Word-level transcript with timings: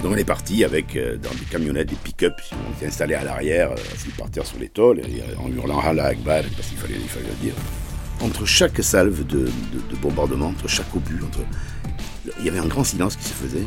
Et 0.00 0.02
donc 0.02 0.12
on 0.12 0.16
est 0.16 0.24
parti 0.24 0.64
avec 0.64 0.96
euh, 0.96 1.18
dans 1.18 1.28
des 1.30 1.44
camionnettes, 1.44 1.90
des 1.90 1.96
pick-up, 1.96 2.32
on 2.52 2.74
était 2.74 2.86
installés 2.86 3.12
à 3.12 3.22
l'arrière, 3.22 3.72
euh, 3.72 4.10
partir 4.16 4.46
sur 4.46 4.58
les 4.58 4.70
tôles, 4.70 5.02
en 5.38 5.50
hurlant 5.50 5.78
Hala 5.78 6.06
Akbar, 6.06 6.42
parce 6.56 6.68
qu'il 6.68 6.78
fallait, 6.78 6.94
il 6.94 7.08
fallait 7.08 7.28
le 7.28 7.44
dire. 7.44 7.52
Entre 8.22 8.46
chaque 8.46 8.82
salve 8.82 9.26
de, 9.26 9.50
bombardement, 10.00 10.46
entre 10.46 10.68
chaque 10.68 10.94
obus, 10.94 11.20
entre... 11.22 11.40
il 12.38 12.46
y 12.46 12.48
avait 12.48 12.60
un 12.60 12.66
grand 12.66 12.82
silence 12.82 13.16
qui 13.16 13.24
se 13.24 13.34
faisait. 13.34 13.66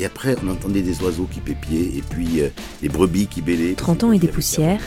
Et 0.00 0.06
après, 0.06 0.34
on 0.44 0.50
entendait 0.50 0.82
des 0.82 1.00
oiseaux 1.02 1.28
qui 1.30 1.38
pépiaient, 1.38 1.96
et 1.98 2.02
puis 2.02 2.40
euh, 2.40 2.48
des 2.80 2.88
brebis 2.88 3.28
qui 3.28 3.42
bêlaient. 3.42 3.74
30 3.74 4.02
ans 4.02 4.12
et 4.12 4.18
des 4.18 4.26
poussières, 4.26 4.80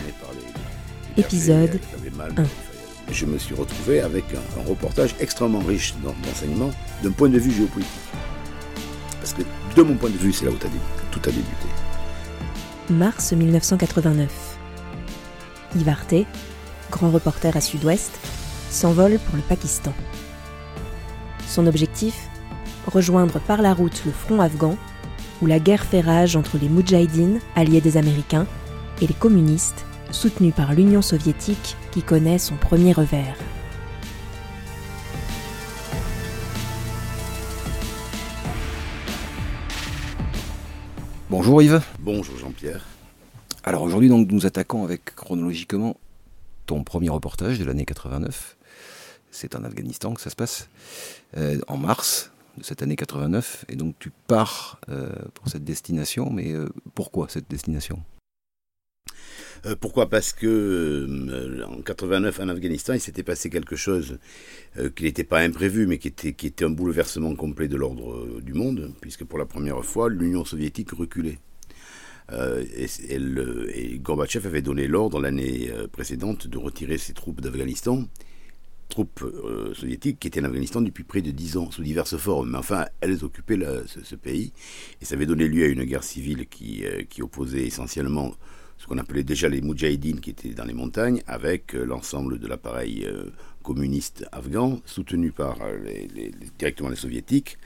épisode 1.16 1.80
1 2.38 2.44
je 3.12 3.26
me 3.26 3.38
suis 3.38 3.56
retrouvé 3.56 4.02
avec 4.02 4.26
un, 4.34 4.68
reportage 4.68 5.16
extrêmement 5.20 5.60
riche 5.60 5.94
d'enseignements 6.04 6.72
d'un 7.04 7.12
point 7.12 7.30
de 7.30 7.38
vue 7.38 7.52
géopolitique. 7.52 7.92
Parce 9.20 9.34
que 9.34 9.44
de 9.76 9.82
mon 9.84 9.96
point 9.96 10.10
de 10.10 10.18
vue, 10.18 10.32
c'est 10.32 10.46
là 10.46 10.52
où 10.52 10.56
tout 11.12 11.22
a 11.26 11.32
débuté. 11.32 11.68
Mars 12.90 13.34
1989. 13.34 14.58
Yves 15.76 15.90
Arte, 15.90 16.16
grand 16.92 17.12
reporter 17.12 17.56
à 17.58 17.62
Sud-Ouest, 17.62 18.12
s'envole 18.70 19.20
pour 19.20 19.36
le 19.36 19.42
Pakistan. 19.42 19.94
Son 21.48 21.68
objectif? 21.68 22.30
Rejoindre 22.88 23.40
par 23.40 23.62
la 23.62 23.74
route 23.74 24.04
le 24.06 24.12
front 24.12 24.40
afghan, 24.40 24.78
où 25.42 25.48
la 25.48 25.60
guerre 25.60 25.84
fait 25.84 26.02
rage 26.02 26.36
entre 26.36 26.58
les 26.58 26.70
Moudjahidines, 26.70 27.40
alliés 27.56 27.82
des 27.82 27.98
Américains, 27.98 28.48
et 29.02 29.08
les 29.08 29.14
communistes, 29.14 29.86
soutenus 30.12 30.54
par 30.56 30.74
l'Union 30.74 31.02
soviétique 31.02 31.76
qui 31.92 32.02
connaît 32.02 32.38
son 32.38 32.56
premier 32.56 32.94
revers. 32.94 33.36
Bonjour 41.38 41.62
Yves. 41.62 41.82
Bonjour 42.00 42.38
Jean-Pierre. 42.38 42.86
Alors 43.66 43.82
aujourd'hui 43.82 44.08
donc 44.08 44.32
nous 44.32 44.46
attaquons 44.46 44.86
avec 44.86 45.04
chronologiquement 45.16 45.98
ton 46.66 46.86
premier 46.86 47.10
reportage 47.10 47.60
de 47.60 47.66
l'année 47.66 47.84
89. 47.84 48.56
C'est 49.32 49.54
en 49.54 49.66
Afghanistan 49.66 50.14
que 50.14 50.22
ça 50.22 50.30
se 50.30 50.36
passe, 50.38 50.70
euh, 51.36 51.60
en 51.68 51.76
mars 51.76 52.32
de 52.58 52.64
cette 52.64 52.82
année 52.82 52.96
89. 52.96 53.66
Et 53.68 53.76
donc 53.76 53.96
tu 54.00 54.14
pars 54.28 54.80
euh, 54.88 55.10
pour 55.34 55.50
cette 55.50 55.66
destination, 55.66 56.30
mais 56.30 56.54
euh, 56.54 56.70
pourquoi 56.94 57.28
cette 57.28 57.50
destination? 57.50 58.02
Euh, 59.66 59.76
pourquoi? 59.80 60.10
Parce 60.10 60.32
que 60.34 60.46
euh, 60.48 61.66
en 61.66 61.82
89 61.82 62.40
en 62.40 62.50
Afghanistan, 62.50 62.94
il 62.94 63.00
s'était 63.00 63.24
passé 63.24 63.50
quelque 63.50 63.76
chose 63.76 64.20
euh, 64.78 64.90
qui 64.90 65.04
n'était 65.04 65.24
pas 65.24 65.40
imprévu, 65.40 65.88
mais 65.88 65.98
qui 65.98 66.10
était, 66.10 66.64
un 66.64 66.70
bouleversement 66.70 67.36
complet 67.36 67.68
de 67.68 67.76
l'ordre 67.76 68.40
du 68.42 68.54
monde, 68.54 68.94
puisque 69.02 69.26
pour 69.26 69.40
la 69.40 69.46
première 69.46 69.84
fois, 69.84 70.10
l'Union 70.10 70.46
soviétique 70.46 70.92
reculait. 70.92 71.40
et, 72.32 74.00
Gorbatchev 74.00 74.48
avait 74.48 74.62
donné 74.62 74.88
l'ordre 74.88 75.20
l'année 75.20 75.72
précédente 75.92 76.48
de 76.48 76.58
retirer 76.58 76.98
ses 76.98 77.14
troupes 77.14 77.42
d'Afghanistan, 77.42 78.06
troupes 78.90 79.24
soviétiques 79.74 80.20
qui 80.20 80.28
étaient 80.28 80.42
en 80.42 80.46
Afghanistan 80.46 80.82
depuis 80.82 81.04
près 81.04 81.22
de 81.22 81.32
dix 81.32 81.58
ans, 81.58 81.72
sous 81.72 81.84
diverses 81.84 82.18
formes. 82.18 82.52
Mais 82.52 82.58
enfin, 82.58 82.86
elles 83.02 83.24
occupaient 83.24 83.60
ce, 83.86 84.16
pays, 84.16 84.54
et 85.02 85.06
ça 85.06 85.16
avait 85.16 85.26
donné 85.26 85.48
lieu 85.48 85.66
à 85.66 85.68
une 85.68 85.84
guerre 85.84 86.04
civile 86.04 86.48
qui 86.48 87.22
opposait 87.22 87.66
essentiellement 87.66 88.34
ce 88.78 88.88
qu'on 88.88 88.98
appelait 88.98 89.24
déjà 89.24 89.50
les 89.50 89.62
Moudjahidines 89.62 90.20
qui 90.20 90.30
étaient 90.30 90.50
dans 90.50 90.66
les 90.66 90.74
montagnes, 90.74 91.22
avec 91.28 91.76
euh, 91.76 91.86
l'ensemble 91.86 92.40
de 92.40 92.48
l'appareil 92.48 93.06
euh, 93.06 93.26
communiste 93.64 94.26
afghan, 94.32 94.80
soutenu 94.86 95.32
par 95.32 95.58
euh, 95.62 95.78
les, 95.84 96.32
directement 96.60 96.90
les 96.90 96.96
soviétiques, 96.96 97.58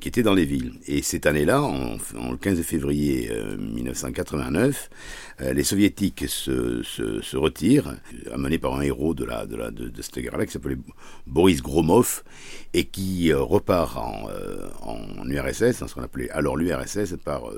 qui 0.00 0.08
étaient 0.08 0.22
dans 0.22 0.34
les 0.34 0.44
villes. 0.44 0.74
Et 0.86 1.02
cette 1.02 1.26
année-là, 1.26 1.62
en, 1.62 1.96
le 2.30 2.36
15 2.36 2.62
février 2.62 3.30
1989, 3.58 4.88
les 5.52 5.64
soviétiques 5.64 6.24
se, 6.28 7.36
retirent, 7.36 7.96
amenés 8.32 8.58
par 8.58 8.74
un 8.74 8.80
héros 8.82 9.14
de, 9.14 9.24
la, 9.24 9.44
de, 9.46 9.56
la, 9.56 9.70
de, 9.70 9.90
cette 10.00 10.20
guerre-là, 10.20 10.46
qui 10.46 10.52
s'appelait 10.52 10.78
Boris 11.26 11.60
Gromov, 11.60 12.22
et 12.72 12.84
qui 12.84 13.32
repart 13.32 13.96
en, 13.96 14.28
en 14.82 15.28
URSS, 15.28 15.80
dans 15.80 15.88
ce 15.88 15.94
qu'on 15.94 16.02
appelait 16.02 16.30
alors 16.30 16.56
l'URSS, 16.56 17.16
par 17.22 17.50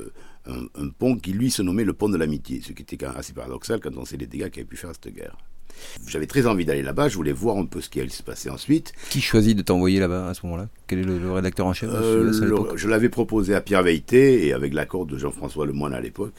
un, 0.47 0.89
pont 0.89 1.17
qui 1.17 1.33
lui 1.33 1.51
se 1.51 1.63
nommait 1.63 1.85
le 1.85 1.93
pont 1.93 2.09
de 2.09 2.17
l'amitié, 2.17 2.61
ce 2.63 2.73
qui 2.73 2.83
était 2.83 3.05
assez 3.05 3.33
paradoxal 3.33 3.81
quand 3.81 3.97
on 3.97 4.05
sait 4.05 4.17
les 4.17 4.27
dégâts 4.27 4.51
qui 4.51 4.61
avaient 4.61 4.69
pu 4.69 4.77
faire 4.77 4.91
cette 4.93 5.15
guerre. 5.15 5.37
J'avais 6.07 6.27
très 6.27 6.47
envie 6.47 6.65
d'aller 6.65 6.83
là-bas, 6.83 7.09
je 7.09 7.17
voulais 7.17 7.33
voir 7.33 7.57
un 7.57 7.65
peu 7.65 7.81
ce 7.81 7.89
qui 7.89 8.01
allait 8.01 8.09
se 8.11 8.23
passer 8.23 8.51
ensuite. 8.51 8.93
Qui 9.11 9.21
choisit 9.21 9.57
de 9.57 9.63
t'envoyer 9.63 10.01
là-bas 10.01 10.29
à 10.29 10.35
ce 10.35 10.45
moment-là? 10.47 10.69
Quel 10.87 11.01
est 11.01 11.05
le, 11.05 11.33
rédacteur 11.33 11.67
en 11.67 11.73
chef 11.73 11.91
euh, 11.93 12.77
Je 12.77 12.89
l'avais 12.89 13.09
proposé 13.09 13.55
à 13.55 13.61
Pierre 13.61 13.83
Veilleté 13.83 14.47
et 14.47 14.53
avec 14.53 14.75
l'accord 14.75 15.07
de 15.07 15.17
Jean-François 15.17 15.67
Lemoine 15.67 15.95
à 15.95 16.01
l'époque. 16.01 16.35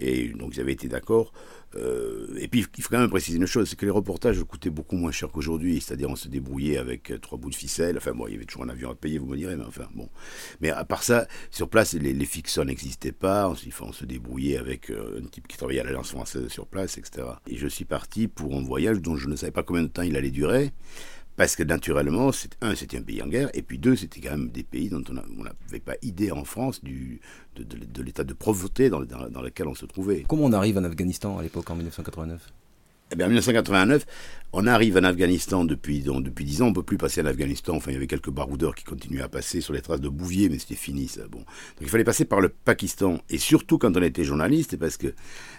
Et 0.00 0.28
donc 0.28 0.52
j'avais 0.52 0.72
été 0.72 0.88
d'accord. 0.88 1.32
Euh, 1.76 2.26
et 2.38 2.48
puis, 2.48 2.64
il 2.76 2.82
faut 2.82 2.90
quand 2.90 2.98
même 2.98 3.10
préciser 3.10 3.36
une 3.36 3.46
chose, 3.46 3.68
c'est 3.68 3.76
que 3.76 3.84
les 3.84 3.90
reportages 3.90 4.42
coûtaient 4.44 4.70
beaucoup 4.70 4.96
moins 4.96 5.12
cher 5.12 5.28
qu'aujourd'hui. 5.30 5.80
C'est-à-dire, 5.80 6.08
on 6.08 6.16
se 6.16 6.28
débrouillait 6.28 6.78
avec 6.78 7.10
euh, 7.10 7.18
trois 7.18 7.38
bouts 7.38 7.50
de 7.50 7.54
ficelle. 7.54 7.96
Enfin, 7.96 8.12
bon, 8.12 8.26
il 8.26 8.34
y 8.34 8.36
avait 8.36 8.44
toujours 8.44 8.64
un 8.64 8.68
avion 8.68 8.90
à 8.90 8.94
payer, 8.94 9.18
vous 9.18 9.26
me 9.26 9.36
direz, 9.36 9.56
mais 9.56 9.64
enfin, 9.64 9.88
bon. 9.94 10.08
Mais 10.60 10.70
à 10.70 10.84
part 10.84 11.02
ça, 11.02 11.26
sur 11.50 11.68
place, 11.68 11.94
les, 11.94 12.12
les 12.12 12.28
n'existaient 12.64 13.12
pas. 13.12 13.48
On, 13.48 13.54
on, 13.82 13.92
se 13.92 14.04
débrouillait 14.04 14.58
avec 14.58 14.90
euh, 14.90 15.20
un 15.22 15.26
type 15.26 15.48
qui 15.48 15.56
travaillait 15.56 15.80
à 15.80 15.84
l'Alliance 15.84 16.10
française 16.10 16.48
sur 16.48 16.66
place, 16.66 16.98
etc. 16.98 17.26
Et 17.46 17.56
je 17.56 17.66
suis 17.66 17.84
parti 17.84 18.28
pour 18.28 18.54
un 18.54 18.62
voyage 18.62 19.00
dont 19.00 19.16
je 19.16 19.28
ne 19.28 19.36
savais 19.36 19.52
pas 19.52 19.62
combien 19.62 19.82
de 19.82 19.88
temps 19.88 20.02
il 20.02 20.16
allait 20.16 20.30
durer. 20.30 20.72
Parce 21.38 21.54
que 21.54 21.62
naturellement, 21.62 22.32
un, 22.62 22.74
c'était 22.74 22.98
un 22.98 23.02
pays 23.02 23.22
en 23.22 23.28
guerre, 23.28 23.48
et 23.54 23.62
puis 23.62 23.78
deux, 23.78 23.94
c'était 23.94 24.20
quand 24.20 24.32
même 24.32 24.50
des 24.50 24.64
pays 24.64 24.88
dont 24.88 25.04
on 25.08 25.12
n'avait 25.14 25.78
pas 25.78 25.94
idée 26.02 26.32
en 26.32 26.42
France 26.42 26.82
de, 26.82 28.02
l'état 28.02 28.24
de 28.24 28.34
pauvreté 28.34 28.90
dans, 28.90 29.02
dans, 29.02 29.40
lequel 29.40 29.68
on 29.68 29.74
se 29.76 29.86
trouvait. 29.86 30.24
Comment 30.26 30.46
on 30.46 30.52
arrive 30.52 30.78
en 30.78 30.84
Afghanistan 30.84 31.38
à 31.38 31.42
l'époque, 31.44 31.70
en 31.70 31.76
1989 31.76 32.52
eh 33.10 33.22
en 33.22 33.26
1989, 33.26 34.04
on 34.52 34.66
arrive 34.66 34.96
en 34.96 35.04
Afghanistan 35.04 35.64
depuis, 35.64 36.00
donc, 36.00 36.24
depuis 36.24 36.44
10 36.44 36.62
ans. 36.62 36.66
On 36.66 36.70
ne 36.70 36.74
peut 36.74 36.82
plus 36.82 36.96
passer 36.96 37.20
en 37.22 37.26
Afghanistan. 37.26 37.74
Enfin, 37.76 37.90
il 37.90 37.94
y 37.94 37.96
avait 37.96 38.06
quelques 38.06 38.30
baroudeurs 38.30 38.74
qui 38.74 38.84
continuaient 38.84 39.22
à 39.22 39.28
passer 39.28 39.60
sur 39.60 39.72
les 39.72 39.80
traces 39.80 40.00
de 40.00 40.08
Bouvier, 40.08 40.48
mais 40.48 40.58
c'était 40.58 40.74
fini, 40.74 41.08
ça. 41.08 41.22
Bon. 41.28 41.38
Donc, 41.38 41.46
il 41.82 41.88
fallait 41.88 42.04
passer 42.04 42.24
par 42.24 42.40
le 42.40 42.48
Pakistan. 42.48 43.20
Et 43.30 43.38
surtout 43.38 43.78
quand 43.78 43.96
on 43.96 44.02
était 44.02 44.24
journaliste, 44.24 44.76
parce 44.76 44.96
que 44.96 45.08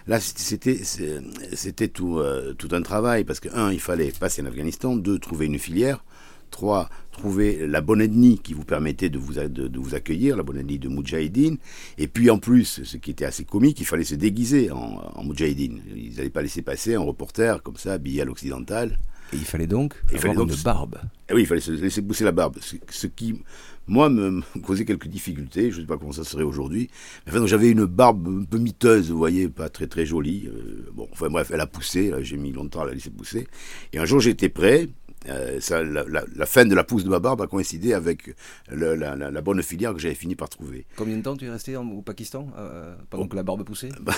là, 0.06 0.20
c'était, 0.20 0.80
c'était 0.82 1.88
tout, 1.88 2.18
euh, 2.18 2.52
tout 2.54 2.68
un 2.72 2.82
travail. 2.82 3.24
Parce 3.24 3.40
que, 3.40 3.48
un, 3.54 3.72
il 3.72 3.80
fallait 3.80 4.12
passer 4.12 4.42
en 4.42 4.46
Afghanistan. 4.46 4.96
Deux, 4.96 5.18
trouver 5.18 5.46
une 5.46 5.58
filière. 5.58 6.04
Trois, 6.50 6.88
trouver 7.12 7.66
la 7.66 7.80
bonne 7.80 8.00
ethnie 8.00 8.38
qui 8.38 8.54
vous 8.54 8.64
permettait 8.64 9.08
de 9.08 9.18
vous, 9.18 9.34
de, 9.34 9.78
vous 9.78 9.94
accueillir, 9.94 10.36
la 10.36 10.42
bonne 10.42 10.58
ethnie 10.58 10.78
de 10.78 10.88
Moudjahidine. 10.88 11.58
Et 11.98 12.08
puis 12.08 12.30
en 12.30 12.38
plus, 12.38 12.82
ce 12.84 12.96
qui 12.96 13.10
était 13.10 13.24
assez 13.24 13.44
comique, 13.44 13.80
il 13.80 13.86
fallait 13.86 14.04
se 14.04 14.14
déguiser 14.14 14.70
en, 14.70 15.00
en 15.14 15.24
Moudjahidine. 15.24 15.80
Ils 15.94 16.16
n'allaient 16.16 16.30
pas 16.30 16.42
laisser 16.42 16.62
passer 16.62 16.94
un 16.94 17.00
reporter 17.00 17.62
comme 17.62 17.76
ça, 17.76 17.92
habillé 17.92 18.22
à 18.22 18.24
l'occidental. 18.24 18.98
Et 19.32 19.36
il 19.36 19.44
fallait 19.44 19.66
donc 19.66 19.94
il 20.10 20.16
avoir 20.16 20.22
fallait 20.22 20.34
donc, 20.34 20.50
une 20.50 20.62
barbe. 20.62 20.96
Et 21.28 21.34
oui, 21.34 21.42
il 21.42 21.46
fallait 21.46 21.60
se 21.60 21.70
laisser 21.70 22.02
pousser 22.02 22.24
la 22.24 22.32
barbe. 22.32 22.56
Ce, 22.60 23.06
qui, 23.06 23.40
moi, 23.86 24.08
me, 24.08 24.42
causait 24.62 24.84
quelques 24.84 25.06
difficultés. 25.06 25.70
Je 25.70 25.76
ne 25.76 25.80
sais 25.82 25.86
pas 25.86 25.98
comment 25.98 26.12
ça 26.12 26.24
serait 26.24 26.42
aujourd'hui. 26.42 26.90
Enfin, 27.28 27.46
j'avais 27.46 27.70
une 27.70 27.84
barbe 27.84 28.26
un 28.26 28.44
peu 28.44 28.58
miteuse, 28.58 29.10
vous 29.10 29.18
voyez, 29.18 29.48
pas 29.48 29.68
très 29.68 29.86
très 29.86 30.04
jolie. 30.04 30.48
Euh, 30.48 30.90
bon, 30.92 31.08
enfin 31.12 31.28
bref, 31.28 31.50
elle 31.52 31.60
a 31.60 31.66
poussé. 31.66 32.12
J'ai 32.22 32.36
mis 32.36 32.50
longtemps 32.50 32.80
à 32.80 32.86
la 32.86 32.94
laisser 32.94 33.10
pousser. 33.10 33.46
Et 33.92 33.98
un 33.98 34.04
jour, 34.04 34.20
j'étais 34.20 34.48
prêt. 34.48 34.88
Euh, 35.28 35.60
ça, 35.60 35.82
la, 35.82 36.46
fin 36.46 36.64
de 36.64 36.74
la 36.74 36.82
pousse 36.82 37.04
de 37.04 37.10
ma 37.10 37.18
barbe 37.18 37.42
a 37.42 37.46
coïncidé 37.46 37.92
avec 37.92 38.34
la, 38.70 39.40
bonne 39.42 39.62
filière 39.62 39.92
que 39.92 39.98
j'avais 39.98 40.14
fini 40.14 40.34
par 40.34 40.48
trouver. 40.48 40.86
Combien 40.96 41.16
de 41.16 41.22
temps 41.22 41.36
tu 41.36 41.46
es 41.46 41.50
resté 41.50 41.76
au 41.76 42.02
Pakistan 42.02 42.48
euh, 42.56 42.94
pendant 43.10 43.24
oh. 43.24 43.28
que 43.28 43.36
la 43.36 43.42
barbe 43.42 43.62
poussait? 43.64 43.90
Bah, 44.00 44.14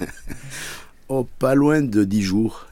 Oh, 1.08 1.28
pas 1.38 1.54
loin 1.54 1.82
de 1.82 2.04
10 2.04 2.22
jours. 2.22 2.66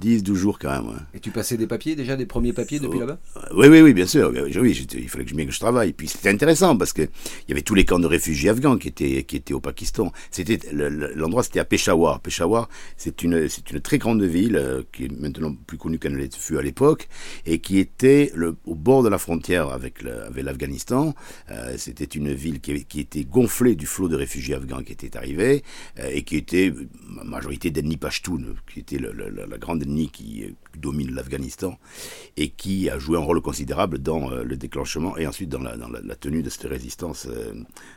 10, 0.00 0.22
12 0.22 0.38
jours 0.38 0.58
quand 0.58 0.70
même. 0.70 1.06
Et 1.14 1.20
tu 1.20 1.30
passais 1.30 1.56
des 1.56 1.66
papiers 1.66 1.96
déjà, 1.96 2.16
des 2.16 2.26
premiers 2.26 2.52
papiers 2.52 2.78
depuis 2.78 2.98
oh, 2.98 3.06
là-bas? 3.06 3.18
Oui, 3.54 3.68
oui, 3.68 3.80
oui, 3.80 3.94
bien 3.94 4.06
sûr. 4.06 4.32
Oui, 4.32 4.70
il 4.72 5.08
fallait 5.08 5.24
que 5.24 5.30
je, 5.30 5.44
que 5.44 5.50
je 5.50 5.60
travaille. 5.60 5.92
Puis 5.92 6.08
c'était 6.08 6.30
intéressant 6.30 6.76
parce 6.76 6.92
qu'il 6.92 7.08
y 7.48 7.52
avait 7.52 7.62
tous 7.62 7.74
les 7.74 7.84
camps 7.84 7.98
de 7.98 8.06
réfugiés 8.06 8.50
afghans 8.50 8.76
qui 8.76 8.88
étaient, 8.88 9.24
qui 9.24 9.36
étaient 9.36 9.54
au 9.54 9.60
Pakistan. 9.60 10.12
C'était 10.30 10.58
L'endroit, 10.72 11.42
c'était 11.42 11.60
à 11.60 11.64
Peshawar. 11.64 12.20
Peshawar, 12.20 12.68
c'est 12.96 13.22
une, 13.22 13.48
une 13.72 13.80
très 13.80 13.98
grande 13.98 14.22
ville 14.22 14.56
euh, 14.56 14.82
qui 14.92 15.04
est 15.04 15.20
maintenant 15.20 15.54
plus 15.66 15.78
connue 15.78 15.98
qu'elle 15.98 16.16
ne 16.16 16.26
fut 16.30 16.58
à 16.58 16.62
l'époque 16.62 17.08
et 17.46 17.58
qui 17.58 17.78
était 17.78 18.32
le, 18.34 18.56
au 18.66 18.74
bord 18.74 19.02
de 19.02 19.08
la 19.08 19.18
frontière 19.18 19.68
avec 19.68 20.02
l'Afghanistan. 20.02 21.14
Euh, 21.50 21.74
c'était 21.76 22.04
une 22.04 22.32
ville 22.32 22.60
qui, 22.60 22.84
qui, 22.84 23.00
était 23.00 23.24
gonflée 23.24 23.74
du 23.74 23.86
flot 23.86 24.08
de 24.08 24.16
réfugiés 24.16 24.54
afghans 24.54 24.82
qui 24.82 24.92
étaient 24.92 25.16
arrivés 25.16 25.62
euh, 25.98 26.10
et 26.12 26.22
qui 26.22 26.36
était 26.36 26.72
majorité 27.24 27.70
d'ethnie 27.70 27.96
Pashtun, 27.96 28.42
qui 28.72 28.80
était 28.80 28.98
la 28.98 29.58
grande 29.62 29.82
ennemi 29.82 30.10
qui 30.10 30.54
domine 30.76 31.14
l'Afghanistan 31.14 31.78
et 32.36 32.50
qui 32.50 32.90
a 32.90 32.98
joué 32.98 33.16
un 33.16 33.22
rôle 33.22 33.40
considérable 33.40 33.98
dans 33.98 34.30
le 34.30 34.56
déclenchement 34.56 35.16
et 35.16 35.26
ensuite 35.26 35.48
dans 35.48 35.60
la, 35.60 35.76
dans 35.76 35.88
la, 35.88 36.16
tenue 36.16 36.42
de 36.42 36.50
cette 36.50 36.64
résistance 36.64 37.28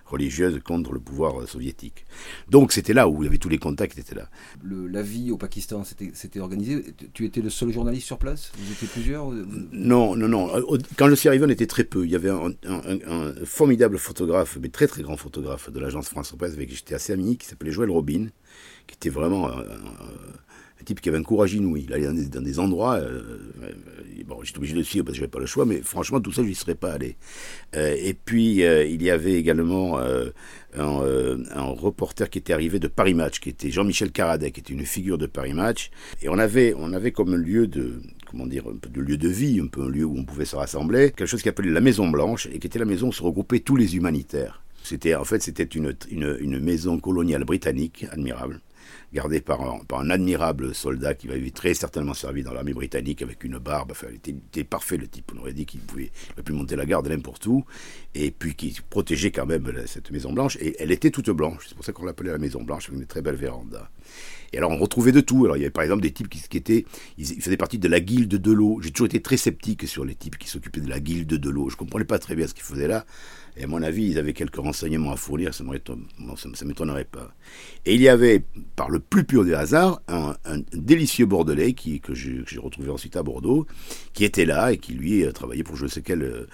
religieuse 0.06 0.60
contre 0.64 0.92
le 0.94 1.00
pouvoir 1.00 1.48
soviétique. 1.48 2.06
Donc 2.50 2.72
c'était 2.72 2.94
là 2.94 3.08
où 3.08 3.22
il 3.22 3.26
y 3.26 3.28
avait 3.28 3.38
tous 3.38 3.50
les 3.50 3.58
contacts 3.58 3.98
étaient 3.98 4.16
là. 4.16 4.30
Le, 4.64 4.88
la 4.88 5.02
vie 5.02 5.32
au 5.32 5.38
Pakistan 5.38 5.84
s'était 5.84 6.40
organisée. 6.40 6.96
Tu 7.14 7.26
étais 7.26 7.42
le 7.42 7.50
seul 7.50 7.72
journaliste 7.72 8.08
sur 8.08 8.18
place? 8.18 8.52
Vous 8.58 8.72
étiez 8.72 8.88
plusieurs? 8.88 9.32
Non, 9.72 10.16
non, 10.16 10.28
non. 10.28 10.50
Quand 10.98 11.10
je 11.10 11.16
suis 11.16 11.30
arrivé, 11.30 11.46
on 11.46 11.50
était 11.50 11.68
très 11.68 11.84
peu. 11.84 12.06
Il 12.06 12.12
y 12.12 12.16
avait 12.16 12.30
un, 12.30 12.54
un 12.66 13.34
formidable 13.46 13.98
photographe, 13.98 14.58
mais 14.62 14.70
très 14.70 14.88
très 14.88 15.02
grand 15.02 15.18
photographe 15.18 15.72
de 15.72 15.80
l'agence 15.80 16.10
France 16.10 16.34
Presse 16.38 16.54
avec 16.54 16.70
qui 16.70 16.76
j'étais 16.76 16.96
assez 16.96 17.14
ami, 17.14 17.38
qui 17.38 17.48
s'appelait 17.48 17.72
Joël 17.72 17.90
Robin, 17.90 18.28
qui 18.88 18.96
était 18.96 19.10
vraiment 19.10 19.50
un, 19.50 19.64
type 20.86 21.02
qui 21.02 21.10
avait 21.10 21.18
un 21.18 21.24
courage 21.24 21.54
inouï. 21.54 21.86
Il 21.88 21.94
allait 21.94 22.08
dans 22.08 22.42
des, 22.42 22.60
endroits, 22.60 22.96
euh, 22.96 23.22
euh, 23.64 23.72
bon, 24.26 24.42
j'étais 24.44 24.58
obligé 24.58 24.76
de 24.76 24.84
suivre 24.84 25.06
parce 25.06 25.16
que 25.16 25.20
j'avais 25.20 25.32
pas 25.32 25.40
le 25.40 25.46
choix, 25.46 25.66
mais 25.66 25.82
franchement, 25.82 26.22
tout 26.22 26.32
ça, 26.32 26.44
je 26.44 26.48
n'y 26.48 26.56
serais 26.56 26.76
pas 26.76 26.94
allé. 26.94 27.18
Euh, 27.76 27.96
et 28.00 28.14
puis, 28.14 28.62
il 28.62 29.04
y 29.04 29.10
avait 29.10 29.34
également 29.34 30.00
un, 30.00 30.32
reporter 31.78 32.30
qui 32.30 32.38
était 32.38 32.54
arrivé 32.54 32.80
de 32.80 32.88
Paris 32.88 33.14
Match, 33.14 33.40
qui 33.40 33.50
était 33.50 33.72
Jean-Michel 33.72 34.12
Caradet, 34.12 34.52
qui 34.52 34.62
était 34.62 34.74
une 34.74 34.86
figure 34.86 35.18
de 35.18 35.26
Paris 35.26 35.54
Match. 35.54 35.92
Et 36.22 36.30
on 36.30 36.38
avait, 36.38 36.74
on 36.78 36.94
avait 36.94 37.12
comme 37.12 37.36
lieu 37.36 37.68
de, 37.68 38.02
comment 38.30 38.48
dire, 38.48 38.66
un 38.68 38.78
peu 38.78 38.90
de 38.90 39.02
lieu 39.02 39.18
de 39.18 39.30
vie, 39.30 39.60
un 39.60 39.68
peu 39.68 39.84
un 39.84 39.90
lieu 39.90 40.06
où 40.06 40.18
on 40.18 40.24
pouvait 40.24 40.46
se 40.46 40.56
rassembler, 40.56 41.12
quelque 41.12 41.28
chose 41.28 41.42
qui 41.42 41.50
appelait 41.50 41.72
la 41.72 41.82
Maison 41.82 42.08
Blanche, 42.08 42.48
et 42.52 42.60
qui 42.60 42.68
était 42.68 42.80
la 42.80 42.86
maison 42.86 43.10
où 43.10 43.14
se 43.14 43.24
regroupaient 43.24 43.60
tous 43.60 43.76
les 43.76 43.96
humanitaires. 43.96 44.62
C'était, 44.86 45.16
en 45.16 45.24
fait, 45.24 45.42
c'était 45.42 45.64
une, 45.64 45.96
une, 46.12 46.60
maison 46.60 47.00
coloniale 47.00 47.44
britannique, 47.44 48.06
admirable, 48.12 48.62
gardée 49.14 49.42
par 49.42 49.62
un, 49.62 50.10
admirable 50.10 50.76
soldat 50.76 51.14
qui 51.14 51.28
m'avait 51.28 51.52
très 51.52 51.74
certainement 51.74 52.14
servi 52.14 52.44
dans 52.44 52.54
l'armée 52.54 52.74
britannique 52.74 53.22
avec 53.22 53.44
une 53.44 53.58
barbe. 53.58 53.92
Enfin, 53.92 54.08
il 54.10 54.34
était, 54.34 54.64
parfait, 54.64 54.98
le 54.98 55.08
type. 55.08 55.32
On 55.36 55.40
aurait 55.40 55.54
dit 55.54 55.66
qu'il 55.66 55.82
pouvait, 55.82 56.12
il 56.38 56.44
pu 56.44 56.54
monter 56.54 56.76
la 56.76 56.86
garde 56.86 57.08
n'importe 57.08 57.46
où. 57.48 57.66
Et 58.14 58.32
puis, 58.32 58.56
qui 58.56 58.78
protégeait 58.90 59.32
quand 59.32 59.46
même 59.46 59.72
cette 59.88 60.12
Maison 60.12 60.34
Blanche. 60.34 60.58
Et 60.62 60.76
elle 60.80 60.92
était 60.92 61.12
toute 61.12 61.30
blanche. 61.30 61.66
C'est 61.68 61.76
pour 61.76 61.86
ça 61.86 61.92
qu'on 61.92 62.06
l'appelait 62.06 62.32
la 62.32 62.38
Maison 62.38 62.64
Blanche, 62.64 62.90
avec 62.90 63.00
une 63.00 63.08
très 63.08 63.22
belle 63.22 63.36
véranda. 63.36 63.90
Et 64.54 64.58
alors, 64.58 64.72
on 64.72 64.78
retrouvait 64.78 65.12
de 65.12 65.22
tout. 65.22 65.46
Alors, 65.46 65.58
il 65.58 65.62
y 65.62 65.64
avait 65.64 65.72
par 65.72 65.84
exemple 65.84 66.02
des 66.02 66.12
types 66.12 66.30
qui, 66.30 66.42
qui 66.42 66.58
étaient. 66.58 66.86
Ils, 67.18 67.42
faisaient 67.42 67.58
partie 67.58 67.80
de 67.80 67.88
la 67.88 68.00
guilde 68.00 68.36
de 68.36 68.52
l'eau. 68.52 68.80
J'ai 68.82 68.92
toujours 68.92 69.08
été 69.08 69.22
très 69.22 69.38
sceptique 69.38 69.88
sur 69.88 70.06
les 70.06 70.16
types 70.16 70.38
qui 70.38 70.48
s'occupaient 70.48 70.82
de 70.82 70.90
la 70.90 71.00
guilde 71.00 71.28
de 71.28 71.50
l'eau. 71.50 71.70
Je 71.70 71.76
comprenais 71.76 72.06
pas 72.06 72.20
très 72.20 72.36
bien 72.36 72.48
ce 72.48 72.54
qu'ils 72.54 72.64
faisaient 72.64 72.88
là. 72.88 73.06
Et 73.58 73.64
à 73.64 73.68
mon 73.68 73.82
avis, 73.82 74.08
ils 74.08 74.20
avaient 74.20 74.34
quelques 74.34 74.58
renseignements 74.58 75.12
à 75.12 75.16
fournir, 75.16 75.54
ça 75.54 75.64
ne 75.64 76.68
m'étonnerait 76.68 77.06
pas. 77.06 77.34
Et 77.86 77.96
il 77.96 78.02
y 78.02 78.10
avait, 78.10 78.44
par 78.76 78.90
le 78.90 79.00
plus 79.00 79.24
pur 79.24 79.46
des 79.46 79.54
hasards, 79.54 80.02
un, 80.08 80.36
délicieux 80.74 81.26
Bordelais 81.26 81.74
qui, 81.74 82.02
que 82.02 82.14
j'ai 82.14 82.44
retrouvé 82.58 82.90
ensuite 82.90 83.16
à 83.16 83.24
Bordeaux, 83.24 83.66
qui 84.14 84.26
était 84.26 84.46
là 84.46 84.74
et 84.74 84.78
qui, 84.78 84.94
lui, 84.94 85.26
travaillait 85.34 85.64
pour 85.64 85.78
je 85.78 85.86
ne 85.86 85.90
sais 85.90 86.02
quelle 86.02 86.24
euh, 86.24 86.48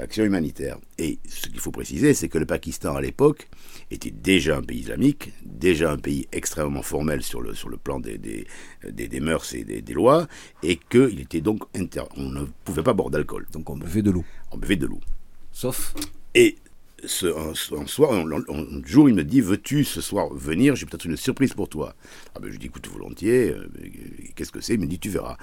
action 0.00 0.24
humanitaire. 0.24 0.78
Et 0.98 1.18
ce 1.28 1.48
qu'il 1.48 1.60
faut 1.60 1.70
préciser, 1.70 2.14
c'est 2.14 2.28
que 2.28 2.38
le 2.38 2.46
Pakistan, 2.46 2.96
à 2.96 3.00
l'époque, 3.02 3.48
était 3.90 4.10
déjà 4.10 4.56
un 4.56 4.62
pays 4.62 4.80
islamique, 4.80 5.32
déjà 5.44 5.92
un 5.92 5.98
pays 5.98 6.26
extrêmement 6.32 6.82
formel 6.82 7.22
sur 7.22 7.42
le, 7.42 7.54
sur 7.54 7.68
le 7.68 7.76
plan 7.76 8.00
des, 8.00 8.16
des, 8.16 8.46
des, 8.90 9.20
mœurs 9.20 9.54
et 9.54 9.64
des, 9.64 9.94
lois, 9.94 10.26
et 10.62 10.76
qu'il 10.76 11.20
était 11.20 11.42
donc 11.42 11.64
inter... 11.74 12.04
on 12.16 12.30
ne 12.30 12.44
pouvait 12.64 12.82
pas 12.82 12.94
boire 12.94 13.10
d'alcool. 13.10 13.46
Donc 13.52 13.68
on 13.68 13.76
buvait 13.76 14.02
de 14.02 14.10
l'eau. 14.10 14.24
On 14.52 14.56
buvait 14.56 14.76
de 14.76 14.86
l'eau. 14.86 15.00
Sauf 15.52 15.94
et 16.36 16.56
ce, 17.02 17.26
un, 17.26 17.86
soir, 17.86 18.12
un, 18.12 18.82
jour, 18.84 19.08
il 19.08 19.14
me 19.14 19.24
dit 19.24 19.40
Veux-tu 19.40 19.84
ce 19.84 20.02
soir 20.02 20.28
venir? 20.34 20.76
J'ai 20.76 20.84
peut-être 20.84 21.06
une 21.06 21.16
surprise 21.16 21.54
pour 21.54 21.66
toi. 21.66 21.94
Ah 22.34 22.40
ben, 22.40 22.52
je 22.52 22.58
dis 22.58 22.66
Écoute, 22.66 22.86
volontiers. 22.88 23.52
Euh, 23.52 23.66
qu'est-ce 24.34 24.52
que 24.52 24.60
c'est? 24.60 24.74
Il 24.74 24.80
me 24.80 24.86
dit 24.86 24.98
Tu 24.98 25.08
verras. 25.08 25.38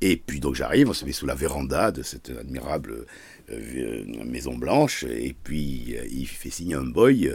Et 0.00 0.16
puis, 0.16 0.40
donc, 0.40 0.56
j'arrive, 0.56 0.88
on 0.90 0.92
se 0.92 1.04
met 1.04 1.12
sous 1.12 1.24
la 1.24 1.36
véranda 1.36 1.92
de 1.92 2.02
cette 2.02 2.30
admirable 2.30 3.06
euh, 3.52 4.24
maison 4.24 4.56
blanche. 4.56 5.04
Et 5.04 5.36
puis, 5.44 5.94
euh, 5.96 6.04
il 6.10 6.26
fait 6.26 6.50
signer 6.50 6.74
un 6.74 6.84
boy 6.84 7.30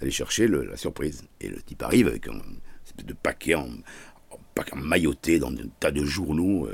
d'aller 0.00 0.10
chercher 0.10 0.48
la 0.48 0.76
surprise. 0.76 1.22
Et 1.40 1.50
le 1.50 1.62
type 1.62 1.84
arrive 1.84 2.08
avec 2.08 2.26
un 2.26 2.40
de 3.04 3.12
paquet 3.12 3.54
en, 3.54 3.68
paquet 4.56 4.74
mailloté 4.74 5.38
dans 5.38 5.52
un 5.52 5.68
tas 5.78 5.92
de 5.92 6.04
journaux 6.04 6.68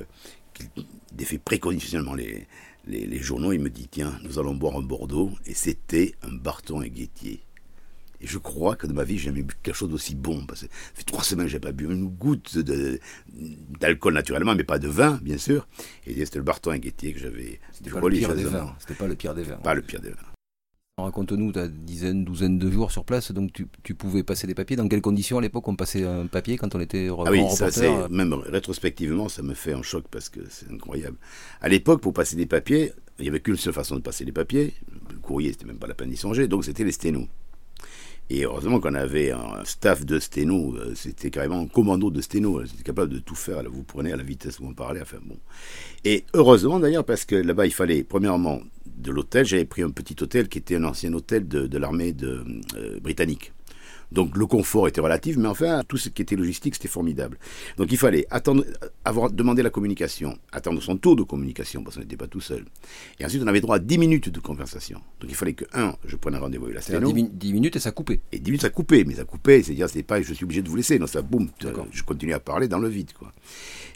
qui 0.55 0.65
défait 1.13 1.39
préconditionnellement 1.39 2.15
les 2.15 2.47
les, 2.87 3.19
journaux, 3.19 3.53
il 3.53 3.61
me 3.61 3.71
dit 3.71 3.89
tiens, 3.89 4.19
nous 4.23 4.39
allons 4.39 4.55
boire 4.55 4.77
un 4.77 4.83
Bordeaux, 4.83 5.31
et 5.47 5.55
c'était 5.55 6.15
un 6.23 6.33
Barton 6.33 6.83
et 6.83 6.91
Guettier. 6.91 7.43
Et 8.21 8.27
je 8.27 8.39
crois 8.39 8.77
que 8.77 8.87
de 8.87 8.95
ma 8.95 9.05
vie, 9.05 9.19
j'ai 9.19 9.27
jamais 9.27 9.43
bu 9.43 9.55
quelque 9.63 9.75
chose 9.75 9.91
d'aussi 9.91 10.15
bon. 10.15 10.47
Parce 10.47 10.63
que 10.63 10.67
ça 10.67 10.73
fait 10.95 11.05
trois 11.05 11.23
semaines 11.23 11.47
que 11.47 11.53
j'ai 11.53 11.61
pas 11.61 11.73
bu 11.73 11.85
une 11.85 12.09
goutte 12.09 12.57
d'alcool 13.79 14.15
naturellement, 14.15 14.55
mais 14.55 14.65
pas 14.65 14.79
de 14.79 14.89
vin, 14.89 15.19
bien 15.23 15.37
sûr. 15.37 15.69
Et 16.07 16.25
c'était 16.25 16.39
le 16.39 16.45
Barton 16.45 16.73
et 16.73 16.81
Guettier 16.81 17.13
que 17.13 17.19
j'avais. 17.19 17.61
C'était 17.73 17.91
pas, 17.91 18.01
le 18.01 18.09
pire 18.09 18.35
des 18.35 18.45
vins. 18.45 18.75
C'était 18.79 18.95
pas 18.95 19.07
le 19.07 19.17
pire 19.17 19.35
des 19.35 19.43
vins. 19.43 19.57
Pas 19.57 19.75
le 19.75 19.83
pire 19.83 20.01
des 20.01 20.11
vins. 20.11 20.36
Raconte-nous 20.99 21.53
ta 21.53 21.69
dizaine, 21.69 22.25
douzaine 22.25 22.57
de 22.59 22.71
jours 22.71 22.91
sur 22.91 23.05
place, 23.05 23.31
donc 23.31 23.51
tu, 23.53 23.95
pouvais 23.95 24.23
passer 24.23 24.47
des 24.47 24.55
papiers. 24.55 24.77
Dans 24.77 24.89
quelles 24.89 25.03
conditions 25.03 25.37
à 25.37 25.43
l'époque 25.43 25.69
on 25.69 25.77
passait 25.77 26.07
un 26.07 26.27
papier 26.27 26.57
quand 26.57 26.75
on 26.75 26.81
était 26.81 27.11
ah 27.11 27.31
oui, 27.31 27.43
ça 27.51 27.71
c'est 27.71 28.09
même 28.09 28.33
rétrospectivement, 28.33 29.29
ça 29.29 29.43
me 29.43 29.53
fait 29.53 29.75
un 29.75 29.83
choc 29.83 30.05
parce 30.11 30.31
que 30.31 30.41
c'est 30.49 30.73
incroyable. 30.73 31.19
À 31.61 31.69
l'époque, 31.69 32.01
pour 32.01 32.15
passer 32.15 32.35
des 32.35 32.47
papiers, 32.47 32.93
il 33.19 33.25
n'y 33.25 33.29
avait 33.29 33.41
qu'une 33.41 33.59
seule 33.59 33.75
façon 33.75 33.97
de 33.97 34.01
passer 34.01 34.25
les 34.25 34.33
papiers. 34.33 34.73
Le 35.11 35.19
courrier, 35.19 35.53
c'était 35.53 35.67
même 35.67 35.77
pas 35.77 35.87
la 35.87 35.93
peine 35.93 36.09
d'y 36.09 36.17
songer, 36.17 36.49
donc 36.49 36.65
c'était 36.65 36.85
les 36.85 36.93
sténos. 36.93 37.29
Et 38.31 38.45
heureusement 38.47 38.81
qu'on 38.81 38.95
avait 38.95 39.33
un 39.33 39.67
staff 39.67 40.07
de 40.07 40.19
sténo, 40.19 40.77
euh, 40.77 40.95
c'était 40.95 41.29
carrément 41.29 41.61
un 41.61 41.67
commando 41.67 42.11
de 42.11 42.23
sténo, 42.23 42.65
c'était 42.65 42.85
capable 42.85 43.13
de 43.13 43.19
tout 43.19 43.35
faire, 43.35 43.63
vous 43.71 43.83
prenez 43.83 44.13
à 44.13 44.17
la 44.17 44.23
vitesse 44.23 44.61
où 44.61 44.67
on 44.67 44.73
parlait, 44.73 45.03
enfin 45.03 45.19
bon. 45.23 45.37
Et 46.07 46.25
heureusement 46.33 46.81
d'ailleurs, 46.81 47.05
parce 47.05 47.27
que 47.27 47.37
là-bas, 47.37 47.67
il 47.67 47.75
fallait, 47.75 48.03
premièrement, 48.03 48.63
de 48.97 49.11
l'hôtel, 49.11 49.45
j'avais 49.45 49.65
pris 49.65 49.83
un 49.83 49.91
petit 49.91 50.17
hôtel 50.23 50.49
qui 50.49 50.59
était 50.59 50.77
un 50.77 50.85
ancien 50.85 51.13
hôtel 51.13 51.47
de, 51.49 51.79
l'armée 51.79 52.13
de, 52.13 52.45
euh, 52.77 53.01
britannique. 53.01 53.53
Donc 54.13 54.37
le 54.37 54.47
confort 54.47 54.87
était 54.89 55.01
relatif, 55.01 55.37
mais 55.37 55.49
enfin, 55.49 55.83
tout 55.87 55.97
ce 55.97 56.09
qui 56.09 56.23
était 56.23 56.37
logistique, 56.37 56.75
c'était 56.75 56.89
formidable. 56.89 57.39
Donc 57.77 57.91
il 57.91 57.99
fallait 57.99 58.27
attendre, 58.31 58.65
avoir 59.05 59.31
demandé 59.31 59.63
la 59.63 59.71
communication, 59.71 60.39
attendre 60.53 60.81
son 60.81 60.97
tour 60.97 61.17
de 61.17 61.23
communication, 61.23 61.83
parce 61.83 61.97
qu'on 61.97 62.03
n'était 62.03 62.17
pas 62.17 62.29
tout 62.29 62.41
seul. 62.41 62.65
Et 63.19 63.25
ensuite, 63.25 63.43
on 63.43 63.47
avait 63.47 63.61
droit 63.61 63.77
à 63.77 63.79
10 63.79 63.99
minutes 63.99 64.29
de 64.29 64.39
conversation. 64.41 65.01
Donc 65.21 65.31
il 65.31 65.35
fallait 65.35 65.55
que, 65.55 65.65
un, 65.75 65.95
je 66.05 66.17
prenne 66.17 66.35
un 66.35 66.39
rendez-vous 66.39 66.67
avec 66.67 66.77
la 66.77 66.83
sténo. 66.83 67.13
10, 67.13 67.53
minutes 67.53 67.77
et 67.77 67.81
ça 67.81 67.91
coupait. 67.91 68.21
Et 68.33 68.39
10 68.39 68.51
minutes, 68.51 68.63
ça 68.63 68.71
coupait, 68.71 69.05
mais 69.05 69.15
ça 69.15 69.25
coupait, 69.25 69.63
c'est-à-dire, 69.63 69.89
c'est 69.89 70.03
pas, 70.03 70.23
je 70.23 70.33
suis 70.33 70.45
obligé 70.45 70.63
de 70.63 70.69
vous 70.69 70.77
laisser. 70.77 70.99
Non, 70.99 71.07
ça, 71.07 71.23
boum, 71.23 71.49
je 71.91 72.03
continue 72.03 72.33
à 72.33 72.41
parler 72.41 72.69
dans 72.69 72.79
le 72.79 72.89
vide, 72.89 73.13
quoi. 73.13 73.33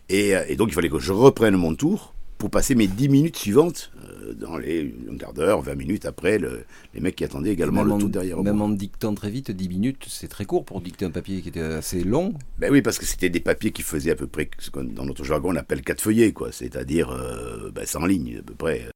Et, 0.08 0.34
euh, 0.34 0.44
et 0.48 0.56
donc 0.56 0.68
il 0.70 0.74
fallait 0.74 0.88
que 0.88 0.98
je 0.98 1.12
reprenne 1.12 1.54
mon 1.54 1.74
tour 1.74 2.14
pour 2.40 2.50
passer 2.50 2.74
mes 2.74 2.86
10 2.86 3.10
minutes 3.10 3.36
suivantes 3.36 3.92
euh, 4.02 4.32
dans 4.32 4.56
les 4.56 4.94
un 5.12 5.16
quart 5.18 5.34
d'heure, 5.34 5.60
20 5.60 5.74
minutes 5.74 6.06
après, 6.06 6.38
les 6.38 7.00
mecs 7.00 7.14
qui 7.14 7.22
attendaient 7.22 7.50
également 7.50 7.84
le 7.84 7.98
tout 7.98 8.08
derrière 8.08 8.42
Même 8.42 8.62
en 8.62 8.70
dictant 8.70 9.14
très 9.14 9.30
vite, 9.30 9.50
10 9.50 9.68
minutes, 9.68 10.06
c'est 10.08 10.26
très 10.26 10.46
court 10.46 10.64
pour 10.64 10.80
dicter 10.80 11.04
un 11.04 11.10
papier 11.10 11.42
qui 11.42 11.50
était 11.50 11.60
assez 11.60 12.02
long. 12.02 12.32
Ben 12.58 12.72
oui, 12.72 12.80
parce 12.80 12.98
que 12.98 13.04
c'était 13.04 13.28
des 13.28 13.40
papiers 13.40 13.72
qui 13.72 13.82
faisaient 13.82 14.10
à 14.10 14.16
peu 14.16 14.26
près 14.26 14.48
ce 14.58 14.70
qu'on 14.70 14.84
dans 14.84 15.04
notre 15.04 15.22
jargon 15.22 15.52
on 15.52 15.56
appelle 15.56 15.82
quatre 15.82 16.00
feuillets, 16.00 16.32
quoi, 16.32 16.50
c'est-à-dire 16.50 17.10
euh, 17.10 17.70
ben, 17.70 17.84
100 17.84 18.06
lignes 18.06 18.38
à 18.38 18.42
peu 18.42 18.54
près. 18.54 18.86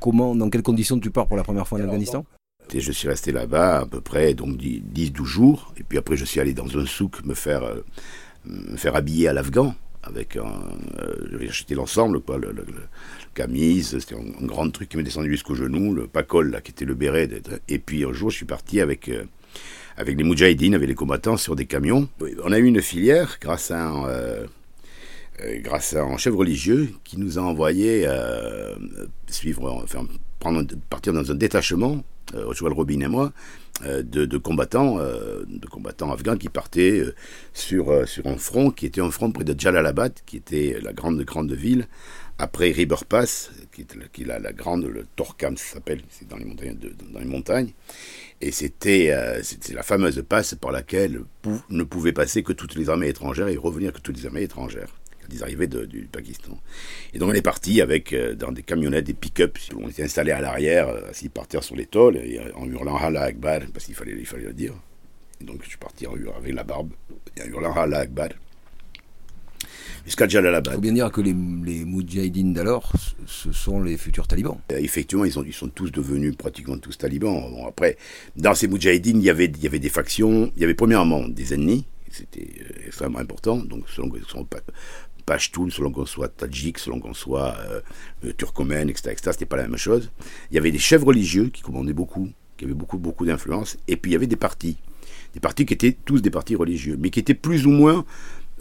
Comment, 0.00 0.34
dans 0.34 0.50
quelles 0.50 0.62
conditions 0.62 0.98
tu 0.98 1.12
pars 1.12 1.28
pour 1.28 1.36
la 1.36 1.44
première 1.44 1.68
fois 1.68 1.78
en 1.78 1.84
Afghanistan? 1.84 2.26
Je 2.74 2.90
suis 2.90 3.06
resté 3.06 3.30
là-bas 3.30 3.82
à 3.82 3.86
peu 3.86 4.00
près 4.00 4.34
donc 4.34 4.56
10-12 4.56 5.24
jours, 5.24 5.72
et 5.76 5.84
puis 5.84 5.98
après 5.98 6.16
je 6.16 6.24
suis 6.24 6.40
allé 6.40 6.52
dans 6.52 6.76
un 6.76 6.84
souk 6.84 7.24
me 7.24 7.34
faire, 7.34 7.62
euh, 7.62 7.84
me 8.44 8.76
faire 8.76 8.96
habiller 8.96 9.28
à 9.28 9.32
l'afghan 9.32 9.76
avec 10.02 10.36
un. 10.36 10.52
Euh, 11.00 11.14
j'avais 11.30 11.48
acheté 11.48 11.74
l'ensemble, 11.74 12.20
quoi, 12.20 12.38
le, 12.38 12.54
camise, 13.34 13.98
c'était 13.98 14.14
un, 14.14 14.46
grand 14.46 14.68
truc 14.70 14.88
qui 14.88 14.96
m'est 14.96 15.02
descendu 15.02 15.30
jusqu'au 15.30 15.54
genou, 15.54 15.94
le 15.94 16.06
pacol, 16.06 16.50
là, 16.50 16.60
qui 16.60 16.72
était 16.72 16.84
le 16.84 16.94
béret. 16.94 17.28
Et 17.68 17.78
puis 17.78 18.04
un 18.04 18.12
jour, 18.12 18.30
je 18.30 18.36
suis 18.36 18.46
parti 18.46 18.80
avec. 18.80 19.08
Euh, 19.08 19.24
avec 19.98 20.16
les 20.16 20.24
Moudjahidines, 20.24 20.74
avec 20.74 20.88
les 20.88 20.94
combattants 20.94 21.36
sur 21.36 21.54
des 21.54 21.66
camions. 21.66 22.08
On 22.42 22.50
a 22.50 22.58
eu 22.58 22.64
une 22.64 22.80
filière 22.80 23.36
grâce 23.42 23.70
à 23.70 23.88
un, 23.88 24.08
euh, 24.08 24.46
grâce 25.40 25.94
à 25.94 26.02
un 26.02 26.16
chef 26.16 26.34
religieux 26.34 26.90
qui 27.04 27.18
nous 27.18 27.38
a 27.38 27.42
envoyé 27.42 28.06
suivre, 29.28 29.70
enfin, 29.82 30.06
partir 30.90 31.12
dans 31.12 31.30
un 31.30 31.34
détachement, 31.34 32.02
Joël 32.52 32.72
Robin 32.72 33.00
et 33.00 33.08
moi, 33.08 33.32
euh, 33.84 34.02
de, 34.02 34.38
combattants, 34.38 34.98
euh, 35.00 35.42
de 35.48 35.66
combattants 35.66 36.12
afghans 36.12 36.36
qui 36.36 36.48
partaient 36.48 37.00
euh, 37.00 37.14
sur, 37.52 38.06
sur 38.06 38.26
un 38.26 38.36
front 38.36 38.70
qui 38.70 38.86
était 38.86 39.00
un 39.00 39.10
front 39.10 39.32
près 39.32 39.42
de 39.42 39.58
Jalalabad, 39.58 40.12
qui 40.24 40.36
était 40.36 40.78
la 40.80 40.92
grande 40.92 41.20
grande 41.22 41.50
ville, 41.52 41.88
après 42.38 42.70
River 42.70 42.96
Pass, 43.08 43.50
qui 43.72 43.80
est, 43.82 44.26
la, 44.26 44.52
grande, 44.52 44.84
le 44.84 45.06
Torkam 45.16 45.56
s'appelle, 45.56 46.02
c'est 46.10 46.28
dans 46.28 46.36
les 46.36 46.44
montagnes. 46.44 46.76
dans 47.12 47.18
les 47.18 47.24
montagnes. 47.24 47.70
Et 48.40 48.52
c'était 48.52 49.14
la 49.72 49.82
fameuse 49.82 50.22
passe 50.28 50.54
par 50.54 50.70
laquelle 50.70 51.22
ne 51.70 51.82
pouvaient 51.82 52.12
passer 52.12 52.42
que 52.42 52.52
toutes 52.52 52.76
les 52.76 52.88
armées 52.88 53.08
étrangères 53.08 53.48
et 53.48 53.56
revenir 53.56 53.92
que 53.92 54.00
toutes 54.00 54.16
les 54.16 54.26
armées 54.26 54.42
étrangères 54.42 54.88
ils 55.32 55.42
arrivaient 55.42 55.66
du 55.66 56.08
Pakistan. 56.10 56.58
Et 57.12 57.18
donc 57.18 57.30
on 57.30 57.34
est 57.34 57.42
parti 57.42 57.80
avec 57.80 58.12
euh, 58.12 58.34
dans 58.34 58.52
des 58.52 58.62
camionnettes, 58.62 59.06
des 59.06 59.14
pick-up. 59.14 59.58
On 59.80 59.88
était 59.88 60.04
installés 60.04 60.32
à 60.32 60.40
l'arrière, 60.40 60.88
euh, 60.88 61.10
assis 61.10 61.28
par 61.28 61.46
terre 61.46 61.64
sur 61.64 61.76
les 61.76 61.86
tôles, 61.86 62.16
et, 62.16 62.38
euh, 62.38 62.50
en 62.54 62.66
hurlant 62.66 62.96
Allah 62.96 63.22
Akbar, 63.22 63.60
parce 63.72 63.86
qu'il 63.86 63.94
fallait, 63.94 64.14
il 64.18 64.26
fallait 64.26 64.44
le 64.44 64.52
dire. 64.52 64.74
Et 65.40 65.44
donc 65.44 65.60
je 65.62 65.68
suis 65.68 65.78
parti 65.78 66.06
en, 66.06 66.12
avec 66.12 66.54
la 66.54 66.64
barbe, 66.64 66.90
et 67.36 67.42
en 67.42 67.46
hurlant 67.46 67.74
Allah 67.74 68.00
Akbar. 68.00 68.28
jusqu'à 70.04 70.28
Jalalabad. 70.28 70.72
Il 70.72 70.76
faut 70.76 70.80
bien 70.80 70.92
dire 70.92 71.10
que 71.10 71.20
les, 71.20 71.34
les 71.64 71.84
Moudjahidines 71.84 72.52
d'alors, 72.52 72.92
ce 73.26 73.52
sont 73.52 73.82
les 73.82 73.96
futurs 73.96 74.26
talibans. 74.26 74.58
Effectivement, 74.70 75.24
ils 75.24 75.32
sont, 75.32 75.44
ils 75.44 75.52
sont 75.52 75.68
tous 75.68 75.90
devenus 75.90 76.36
pratiquement 76.36 76.78
tous 76.78 76.96
talibans. 76.98 77.40
Bon, 77.50 77.66
après, 77.66 77.96
dans 78.36 78.54
ces 78.54 78.68
Moudjahidines, 78.68 79.18
il 79.18 79.24
y, 79.24 79.30
avait, 79.30 79.46
il 79.46 79.62
y 79.62 79.66
avait 79.66 79.78
des 79.78 79.88
factions. 79.88 80.52
Il 80.56 80.60
y 80.60 80.64
avait 80.64 80.74
premièrement 80.74 81.28
des 81.28 81.54
ennemis, 81.54 81.84
c'était 82.12 82.48
euh, 82.60 82.86
extrêmement 82.86 83.18
important. 83.18 83.56
Donc, 83.56 83.84
selon 83.88 84.10
qu'on 84.10 84.22
soit 84.22 84.46
Pashtun, 85.26 85.70
selon 85.70 85.92
qu'on 85.92 86.06
soit 86.06 86.28
Tadjik, 86.28 86.78
selon 86.78 87.00
qu'on 87.00 87.14
soit 87.14 87.56
euh, 88.24 88.32
turcomène, 88.36 88.90
etc., 88.90 89.10
etc., 89.12 89.30
c'était 89.32 89.46
pas 89.46 89.56
la 89.56 89.68
même 89.68 89.76
chose. 89.76 90.10
Il 90.50 90.54
y 90.54 90.58
avait 90.58 90.72
des 90.72 90.78
chefs 90.78 91.02
religieux 91.02 91.50
qui 91.52 91.62
commandaient 91.62 91.92
beaucoup, 91.92 92.28
qui 92.56 92.64
avaient 92.64 92.74
beaucoup, 92.74 92.98
beaucoup 92.98 93.24
d'influence. 93.24 93.76
Et 93.88 93.96
puis, 93.96 94.10
il 94.10 94.14
y 94.14 94.16
avait 94.16 94.26
des 94.26 94.36
partis. 94.36 94.76
Des 95.34 95.40
partis 95.40 95.64
qui 95.64 95.74
étaient 95.74 95.96
tous 96.04 96.20
des 96.20 96.30
partis 96.30 96.56
religieux, 96.56 96.96
mais 96.98 97.10
qui 97.10 97.20
étaient 97.20 97.34
plus 97.34 97.66
ou 97.66 97.70
moins 97.70 98.04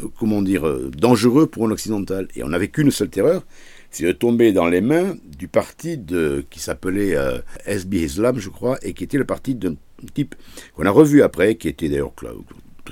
euh, 0.01 0.07
comment 0.19 0.41
dire, 0.41 0.67
euh, 0.67 0.89
dangereux 0.95 1.47
pour 1.47 1.67
un 1.67 1.71
occidental. 1.71 2.27
Et 2.35 2.43
on 2.43 2.49
n'avait 2.49 2.69
qu'une 2.69 2.91
seule 2.91 3.09
terreur, 3.09 3.45
c'est 3.89 4.05
de 4.05 4.11
tomber 4.11 4.53
dans 4.53 4.67
les 4.67 4.81
mains 4.81 5.15
du 5.37 5.47
parti 5.47 5.97
de, 5.97 6.45
qui 6.49 6.59
s'appelait 6.59 7.15
euh, 7.15 7.39
SB 7.65 8.03
Islam, 8.03 8.39
je 8.39 8.49
crois, 8.49 8.77
et 8.83 8.93
qui 8.93 9.03
était 9.03 9.17
le 9.17 9.25
parti 9.25 9.55
d'un 9.55 9.75
type 10.13 10.35
qu'on 10.75 10.85
a 10.85 10.91
revu 10.91 11.23
après, 11.23 11.55
qui 11.55 11.67
était 11.67 11.89
d'ailleurs 11.89 12.13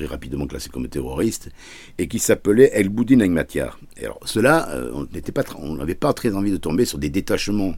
rapidement 0.06 0.48
classé 0.48 0.70
comme 0.70 0.88
terroriste, 0.88 1.50
et 1.98 2.08
qui 2.08 2.20
s'appelait 2.20 2.72
El 2.74 2.90
Boudin 2.90 3.20
Agmatiar. 3.20 3.80
Et 3.98 4.06
alors, 4.06 4.20
cela, 4.26 4.70
on 4.94 5.06
n'était 5.14 5.32
pas, 5.32 5.44
on 5.58 5.76
n'avait 5.76 5.96
pas 5.96 6.14
très 6.14 6.34
envie 6.36 6.52
de 6.52 6.58
tomber 6.58 6.86
sur 6.86 6.98
des 6.98 7.10
détachements 7.10 7.76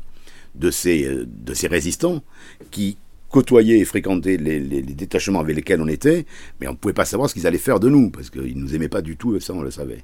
de 0.56 0.72
ces, 0.72 1.08
de 1.26 1.54
ces 1.54 1.68
résistants 1.68 2.24
qui 2.72 2.98
côtoyer 3.32 3.80
et 3.80 3.86
fréquenter 3.86 4.38
les, 4.38 4.82
détachements 4.82 5.40
avec 5.40 5.56
lesquels 5.56 5.82
on 5.82 5.88
était, 5.88 6.26
mais 6.60 6.68
on 6.68 6.72
ne 6.72 6.76
pouvait 6.76 6.94
pas 6.94 7.06
savoir 7.06 7.30
ce 7.30 7.34
qu'ils 7.34 7.48
allaient 7.48 7.58
faire 7.58 7.80
de 7.80 7.90
nous, 7.90 8.12
parce 8.12 8.30
qu'ils 8.30 8.56
ne 8.58 8.62
nous 8.62 8.76
aimaient 8.76 8.90
pas 8.90 9.02
du 9.02 9.16
tout, 9.18 9.36
et 9.36 9.40
ça 9.40 9.54
on 9.54 9.62
le 9.62 9.72
savait. 9.72 10.04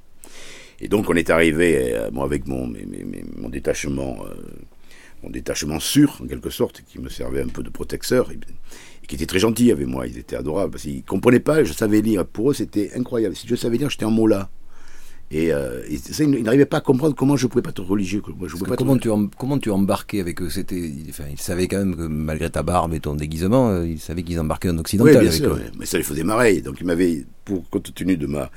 Et 0.80 0.88
donc 0.88 1.10
on 1.10 1.14
est 1.14 1.30
arrivé, 1.30 1.94
euh, 1.94 2.10
moi 2.12 2.26
avec 2.26 2.48
mon, 2.48 2.72
mon 3.38 3.50
détachement, 3.50 4.18
euh, 4.26 4.34
mon 5.24 5.30
détachement 5.30 5.80
sûr, 5.80 6.20
en 6.22 6.28
quelque 6.28 6.50
sorte, 6.50 6.84
qui 6.88 7.00
me 7.00 7.10
servait 7.10 7.42
un 7.42 7.48
peu 7.48 7.64
de 7.64 7.70
protecteur, 7.70 8.32
et, 8.32 8.38
qui 9.08 9.16
était 9.16 9.26
très 9.26 9.40
gentil 9.40 9.72
avec 9.72 9.88
moi, 9.88 10.08
ils 10.08 10.18
étaient 10.18 10.36
adorables, 10.36 10.72
parce 10.72 10.84
qu'ils 10.84 10.98
ne 10.98 11.02
comprenaient 11.02 11.40
pas, 11.40 11.64
je 11.64 11.74
savais 11.74 12.02
lire, 12.02 12.26
pour 12.26 12.52
eux 12.52 12.54
c'était 12.54 12.92
incroyable, 12.96 13.36
si 13.36 13.48
je 13.48 13.56
savais 13.56 13.78
lire, 13.78 13.90
j'étais 13.90 14.06
en 14.06 14.28
là. 14.28 14.50
Et, 15.30 15.52
euh, 15.52 15.82
ils 15.90 16.42
n'arrivaient 16.42 16.66
pas 16.66 16.78
à 16.78 16.82
comprendre 16.82 17.14
comment 17.14 17.36
je 17.36 17.48
pouvais 17.48 17.62
pas 17.62 17.72
être 17.72 17.84
religieux. 17.84 18.22
je 18.46 18.58
pas 18.64 18.78
comment, 18.78 18.98
tu 18.98 19.10
comment 19.38 19.60
tu 19.60 19.70
embarquais 19.70 20.22
avec 20.22 20.42
eux? 20.42 20.50
C'était, 20.50 20.90
enfin, 21.10 21.26
Ils 21.30 21.40
savaient 21.40 21.68
quand 21.68 21.80
même 21.80 21.98
que 21.98 22.04
malgré 22.04 22.50
ta 22.50 22.64
barbe 22.64 22.94
et 22.94 23.02
ton 23.02 23.14
déguisement, 23.14 23.70
euh, 23.72 23.86
ils 23.86 24.00
savaient 24.00 24.24
qu'ils 24.24 24.40
embarquaient 24.40 24.70
en 24.70 24.78
occidental. 24.78 25.18
Oui, 25.18 25.22
bien 25.22 25.32
sûr, 25.32 25.60
mais 25.78 25.86
ça 25.86 25.98
les 25.98 26.06
faisait 26.06 26.24
marrer. 26.24 26.62
Donc 26.62 26.78
ils 26.80 26.88
m'avaient, 26.88 27.26
pour 27.44 27.70
compte 27.70 27.94
tenu 27.94 28.16
de 28.16 28.26
ma 28.26 28.50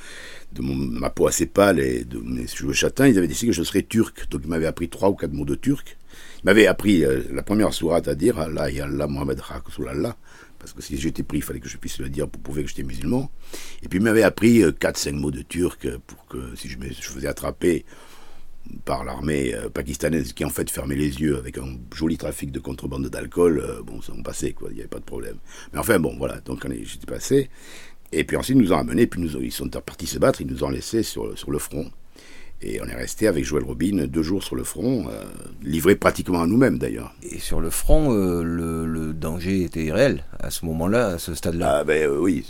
de 0.53 0.63
mon, 0.63 0.75
ma 0.75 1.11
peau 1.11 1.27
assez 1.27 1.47
pâle 1.47 1.81
et 1.81 2.05
de 2.05 2.19
mes 2.19 2.47
cheveux 2.47 2.73
châtains, 2.73 3.09
ils 3.09 3.19
avaient 3.19 3.29
décidé 3.29 3.51
que 3.51 3.57
je 3.57 3.65
serais 3.65 3.83
turc. 3.83 4.29
Donc 4.31 4.43
ils 4.45 4.49
m'avaient 4.49 4.67
appris 4.67 4.89
trois 4.89 5.11
ou 5.11 5.15
quatre 5.15 5.33
mots 5.33 5.45
de 5.45 5.57
turc. 5.57 5.97
Ils 6.43 6.47
m'avaient 6.47 6.67
appris 6.67 7.05
euh, 7.05 7.23
la 7.31 7.43
première 7.43 7.73
sourate 7.75 8.09
à 8.09 8.15
dire 8.15 8.39
Allah 8.39 8.69
Allah 8.83 9.07
Muhammad 9.07 9.43
Allah 9.89 10.17
parce 10.59 10.75
que 10.75 10.83
si 10.83 10.99
j'étais 10.99 11.23
pris, 11.23 11.39
il 11.39 11.43
fallait 11.43 11.61
que 11.61 11.69
je 11.69 11.79
puisse 11.79 11.99
le 11.99 12.11
dire 12.11 12.29
pour 12.29 12.43
prouver 12.43 12.63
que 12.63 12.69
j'étais 12.69 12.83
musulman. 12.83 13.31
Et 13.83 13.89
puis 13.89 13.99
il 13.99 14.03
m'avait 14.03 14.23
appris 14.23 14.61
4-5 14.61 15.09
euh, 15.09 15.13
mots 15.13 15.31
de 15.31 15.43
turc 15.43 15.89
pour 16.07 16.27
que 16.27 16.55
si 16.55 16.69
je 16.69 16.79
me 16.79 16.89
je 16.89 17.01
faisais 17.01 17.29
attraper 17.29 17.85
par 18.85 19.05
l'armée 19.05 19.55
euh, 19.55 19.69
pakistanaise 19.71 20.35
qui 20.35 20.45
en 20.45 20.51
fait 20.51 20.71
fermait 20.71 20.97
les 20.97 21.21
yeux 21.21 21.39
avec 21.39 21.57
un 21.59 21.77
joli 21.95 22.19
trafic 22.19 22.53
de 22.53 22.61
contrebande 22.61 23.07
d'alcool, 23.09 23.63
bon, 23.85 24.03
ça 24.03 24.13
on 24.17 24.23
passait, 24.23 24.53
quoi, 24.53 24.69
il 24.71 24.75
n'y 24.75 24.81
avait 24.81 24.89
pas 24.89 24.99
de 24.99 25.05
problème. 25.05 25.37
Mais 25.73 25.79
enfin, 25.79 25.99
bon, 25.99 26.15
voilà, 26.19 26.41
donc 26.41 26.67
j'étais 26.85 27.07
passé. 27.07 27.49
Et 28.13 28.25
puis 28.25 28.37
ensuite, 28.37 28.57
ils 28.57 28.63
nous 28.63 28.73
ont 28.73 28.79
amenés, 28.79 29.07
puis 29.07 29.21
nous, 29.21 29.41
ils 29.41 29.53
sont 29.53 29.69
partis 29.69 30.07
se 30.07 30.19
battre, 30.19 30.41
ils 30.41 30.47
nous 30.47 30.65
ont 30.65 30.71
laissés 30.71 31.03
sur, 31.03 31.39
sur 31.39 31.51
le 31.51 31.59
front. 31.59 31.91
Et 32.63 32.79
on 32.83 32.87
est 32.87 32.95
resté 32.95 33.27
avec 33.27 33.45
Joël 33.45 33.65
Robin 33.65 34.07
deux 34.07 34.23
jours 34.23 34.43
sur 34.43 34.55
le 34.55 34.65
front, 34.65 35.09
euh, 35.09 35.25
livré 35.63 35.97
pratiquement 35.97 36.43
à 36.43 36.47
nous-mêmes 36.47 36.79
d'ailleurs. 36.79 37.15
Et 37.23 37.39
sur 37.39 37.59
le 37.61 37.71
front, 37.71 38.13
euh, 38.13 38.43
le, 38.43 39.15
danger 39.15 39.65
était 39.65 39.91
réel 39.91 40.25
à 40.39 40.51
ce 40.51 40.65
moment-là, 40.67 41.09
à 41.09 41.19
ce 41.19 41.35
stade-là 41.35 41.79
Ah 41.81 41.85
ben 41.85 42.09
euh, 42.09 42.19
oui, 42.19 42.45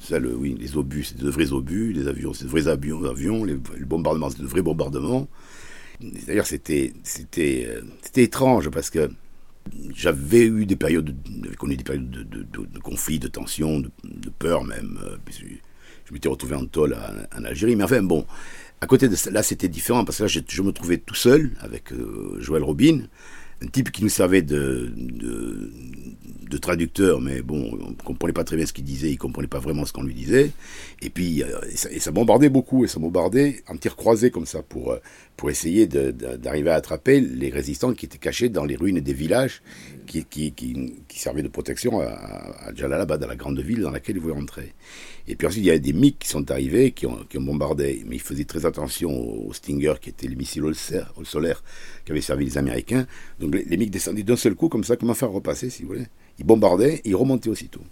ça, 0.00 0.18
le, 0.18 0.34
oui, 0.34 0.56
les 0.58 0.76
obus, 0.76 1.04
c'est 1.04 1.18
de 1.18 1.30
vrais 1.30 1.52
obus, 1.52 1.92
les 1.92 2.08
avions, 2.08 2.32
c'est 2.34 2.44
de 2.44 2.50
vrais 2.50 2.68
avions, 2.68 3.04
avions 3.04 3.44
les, 3.44 3.54
bombardements, 3.54 4.30
c'est 4.30 4.42
de 4.42 4.46
vrais 4.46 4.62
bombardements. 4.62 5.28
D'ailleurs, 6.26 6.46
c'était, 6.46 6.92
c'était, 7.04 7.68
c'était 8.02 8.24
étrange 8.24 8.68
parce 8.70 8.90
que 8.90 9.10
j'avais 9.94 10.44
eu 10.44 10.66
des 10.66 10.76
périodes, 10.76 11.14
j'avais 11.42 11.56
connu 11.56 11.76
des 11.76 11.84
périodes 11.84 12.10
de, 12.10 12.22
de, 12.24 12.42
de, 12.42 12.66
de 12.66 12.78
conflits, 12.80 13.20
de 13.20 13.28
tensions, 13.28 13.80
de, 13.80 13.90
peur 14.38 14.64
même. 14.64 14.98
Je 16.04 16.12
m'étais 16.12 16.28
retrouvé 16.28 16.56
en 16.56 16.66
tôle 16.66 16.96
en 17.36 17.44
Algérie, 17.44 17.76
mais 17.76 17.84
enfin 17.84 18.02
bon, 18.02 18.26
à 18.84 18.86
côté 18.86 19.08
de 19.08 19.16
ça, 19.16 19.30
là, 19.30 19.42
c'était 19.42 19.68
différent 19.68 20.04
parce 20.04 20.18
que 20.18 20.24
là, 20.24 20.28
je, 20.28 20.62
me 20.62 20.70
trouvais 20.70 20.98
tout 20.98 21.14
seul 21.14 21.52
avec 21.60 21.90
euh, 21.90 22.36
Joël 22.38 22.62
Robin, 22.62 23.00
un 23.62 23.66
type 23.66 23.90
qui 23.90 24.02
nous 24.02 24.10
servait 24.10 24.42
de, 24.42 24.92
de, 24.94 25.72
traducteur, 26.58 27.20
mais 27.20 27.42
bon, 27.42 27.78
on 27.80 27.92
comprenait 27.94 28.32
pas 28.32 28.44
très 28.44 28.56
bien 28.56 28.66
ce 28.66 28.72
qu'il 28.72 28.84
disait, 28.84 29.10
il 29.10 29.18
comprenait 29.18 29.48
pas 29.48 29.58
vraiment 29.58 29.84
ce 29.84 29.92
qu'on 29.92 30.02
lui 30.02 30.14
disait. 30.14 30.50
Et 31.02 31.10
puis, 31.10 31.42
euh, 31.42 31.60
et 31.90 32.00
ça, 32.00 32.10
bombardait 32.10 32.48
beaucoup, 32.48 32.84
et 32.84 32.88
ça 32.88 32.98
bombardait 32.98 33.62
en 33.68 33.76
tir 33.76 33.96
croisé 33.96 34.30
comme 34.30 34.46
ça, 34.46 34.62
pour, 34.62 34.92
euh, 34.92 34.98
pour 35.36 35.50
essayer 35.50 35.86
d'arriver 35.86 36.70
à 36.70 36.74
attraper 36.74 37.20
les 37.20 37.50
résistants 37.50 37.92
qui 37.92 38.06
étaient 38.06 38.18
cachés 38.18 38.48
dans 38.48 38.64
les 38.64 38.76
ruines 38.76 39.00
des 39.00 39.12
villages 39.12 39.62
qui, 40.06 40.24
qui, 40.24 40.52
qui, 40.52 41.18
servaient 41.18 41.42
de 41.42 41.48
protection 41.48 42.00
à, 42.00 42.06
à 42.06 42.74
Jalalabad, 42.74 43.22
à 43.22 43.26
la 43.26 43.36
grande 43.36 43.60
ville 43.60 43.80
dans 43.80 43.90
laquelle 43.90 44.16
ils 44.16 44.22
voulaient 44.22 44.40
entrer. 44.40 44.74
Et 45.26 45.36
puis 45.36 45.46
ensuite, 45.46 45.64
il 45.64 45.68
y 45.68 45.70
a 45.70 45.78
des 45.78 45.92
MiG 45.92 46.18
qui 46.18 46.28
sont 46.28 46.50
arrivés, 46.50 46.92
qui 46.92 47.06
ont, 47.06 47.18
bombardé, 47.34 48.02
mais 48.06 48.16
ils 48.16 48.22
faisaient 48.22 48.44
très 48.44 48.66
attention 48.66 49.10
aux 49.10 49.52
Stinger, 49.52 49.94
qui 50.00 50.10
étaient 50.10 50.28
les 50.28 50.36
missiles 50.36 50.64
solaires 51.24 51.64
qui 52.04 52.12
avaient 52.12 52.20
servi 52.20 52.44
les 52.44 52.58
Américains. 52.58 53.06
Donc 53.40 53.54
les, 53.54 53.64
les 53.64 53.76
MiG 53.76 53.90
descendaient 53.90 54.22
d'un 54.22 54.36
seul 54.36 54.54
coup, 54.54 54.68
comme 54.68 54.84
ça, 54.84 54.96
comment 54.96 55.14
faire 55.14 55.30
repasser, 55.30 55.70
si 55.70 55.82
vous 55.82 55.88
voulez. 55.88 56.06
Ils 56.38 56.46
bombardaient, 56.46 57.00
ils 57.04 57.16
remontaient 57.16 57.50
aussitôt. 57.50 57.82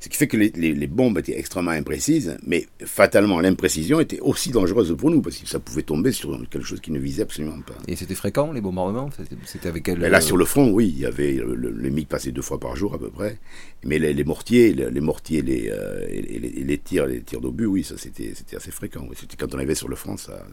Ce 0.00 0.08
qui 0.08 0.16
fait 0.16 0.28
que 0.28 0.38
les, 0.38 0.86
bombes 0.86 1.18
étaient 1.18 1.38
extrêmement 1.38 1.72
imprécises, 1.72 2.38
mais 2.46 2.66
fatalement 2.86 3.38
l'imprécision 3.38 4.00
était 4.00 4.18
aussi 4.20 4.50
dangereuse 4.50 4.96
pour 4.96 5.10
nous, 5.10 5.20
parce 5.20 5.36
que 5.36 5.46
ça 5.46 5.60
pouvait 5.60 5.82
tomber 5.82 6.10
sur 6.10 6.38
quelque 6.48 6.64
chose 6.64 6.80
qui 6.80 6.90
ne 6.90 6.98
visait 6.98 7.22
absolument 7.22 7.60
pas. 7.60 7.74
Et 7.86 7.96
c'était 7.96 8.14
fréquent, 8.14 8.50
les 8.52 8.62
bombardements? 8.62 9.10
C'était 9.44 9.68
avec 9.68 9.82
quel... 9.82 9.98
Là, 9.98 10.20
sur 10.22 10.38
le 10.38 10.46
front, 10.46 10.70
oui, 10.70 10.88
il 10.88 11.00
y 11.00 11.04
avait 11.04 11.34
le, 11.34 11.70
les 11.70 11.90
MiG 11.90 12.06
passaient 12.06 12.32
deux 12.32 12.40
fois 12.40 12.58
par 12.58 12.76
jour 12.76 12.94
à 12.94 12.98
peu 12.98 13.10
près, 13.10 13.38
mais 13.84 13.98
les, 13.98 14.24
mortiers, 14.24 14.72
les, 14.72 15.00
mortiers, 15.00 15.44
euh, 15.70 16.06
les, 16.08 16.38
les, 16.38 16.78
tirs, 16.78 17.06
les 17.06 17.20
tirs 17.20 17.42
d'obus, 17.42 17.66
oui, 17.66 17.84
ça 17.84 17.96
c'était 17.98 18.32
assez 18.56 18.70
fréquent. 18.70 19.06
C'était 19.14 19.36
quand 19.36 19.54
on 19.54 19.58
arrivait 19.58 19.74
sur 19.74 19.88
le 19.88 19.96
front, 19.96 20.16
ça, 20.16 20.46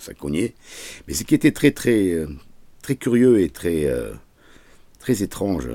ça, 0.00 0.12
cognait. 0.14 0.54
Mais 1.06 1.14
ce 1.14 1.22
qui 1.22 1.36
était 1.36 1.52
très 1.52 1.70
très 1.70 2.10
euh, 2.14 2.26
très 2.82 2.96
curieux 2.96 3.40
et 3.40 3.48
très 3.48 3.86
euh, 3.86 4.12
très 4.98 5.22
étrange, 5.22 5.68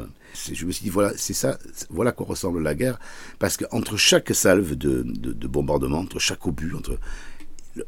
je 0.51 0.65
me 0.65 0.71
suis 0.71 0.83
dit, 0.83 0.89
voilà, 0.89 1.11
c'est 1.15 1.33
ça, 1.33 1.57
voilà 1.89 2.11
à 2.11 2.13
quoi 2.13 2.25
ressemble 2.25 2.61
la 2.61 2.75
guerre. 2.75 2.99
Parce 3.39 3.57
qu'entre 3.57 3.97
chaque 3.97 4.33
salve 4.33 4.75
de, 4.75 5.03
de, 5.05 5.47
bombardement, 5.47 5.99
entre 5.99 6.19
chaque 6.19 6.45
obus, 6.45 6.73
entre, 6.75 6.97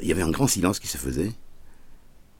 il 0.01 0.07
y 0.07 0.11
avait 0.11 0.21
un 0.21 0.31
grand 0.31 0.47
silence 0.47 0.79
qui 0.79 0.87
se 0.87 0.97
faisait. 0.97 1.31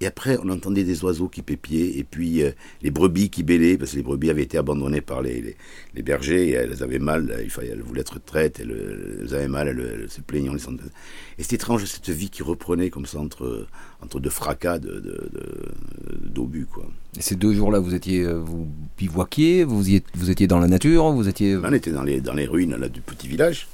Et 0.02 0.06
après, 0.06 0.38
on 0.42 0.50
entendait 0.50 0.86
des 0.86 1.04
oiseaux 1.04 1.28
qui 1.28 1.42
pépiaient, 1.42 1.98
et 1.98 2.06
puis 2.06 2.42
euh, 2.42 2.52
les 2.82 2.90
brebis 2.90 3.30
qui 3.30 3.44
bêlaient, 3.44 3.78
parce 3.78 3.92
que 3.92 3.98
les 3.98 4.04
brebis 4.04 4.30
avaient 4.30 4.44
été 4.44 4.58
abandonnées 4.58 5.02
par 5.02 5.22
les, 5.22 5.56
les, 5.94 6.02
bergers, 6.02 6.50
et 6.50 6.52
elles 6.54 6.82
avaient 6.84 7.00
mal, 7.00 7.38
il 7.44 7.50
fallait, 7.50 7.70
elles 7.70 7.82
voulaient 7.82 8.02
être 8.02 8.24
traites, 8.24 8.62
elles, 8.62 9.34
avaient 9.34 9.50
mal, 9.50 9.68
elles, 9.68 10.10
se 10.10 10.22
plaignaient. 10.22 10.50
Et 11.38 11.44
c'était 11.44 11.56
étrange, 11.56 11.84
cette 11.84 12.10
vie 12.10 12.30
qui 12.30 12.44
reprenait 12.44 12.90
comme 12.90 13.06
ça 13.06 13.20
entre, 13.20 13.68
entre 14.02 14.20
deux 14.22 14.30
fracas 14.30 14.80
d'obus. 14.80 16.62
De, 16.62 16.66
quoi. 16.66 16.86
Et 17.18 17.22
ces 17.22 17.36
deux 17.36 17.54
jours-là, 17.54 17.80
vous 17.80 17.94
étiez 17.94 18.24
euh, 18.24 18.40
vous 18.40 18.68
bivouaquiez, 18.98 19.66
vous, 19.66 19.82
étiez, 19.82 20.04
vous 20.16 20.30
étiez 20.30 20.48
dans 20.48 20.60
la 20.60 20.68
nature, 20.68 21.12
vous 21.12 21.28
étiez... 21.28 21.58
On 21.58 21.74
était 21.74 21.92
dans 21.92 22.04
les, 22.04 22.22
dans 22.22 22.34
les 22.34 22.46
ruines 22.46 22.76
là, 22.78 22.88
du 22.88 23.02
petit 23.02 23.28
village. 23.28 23.68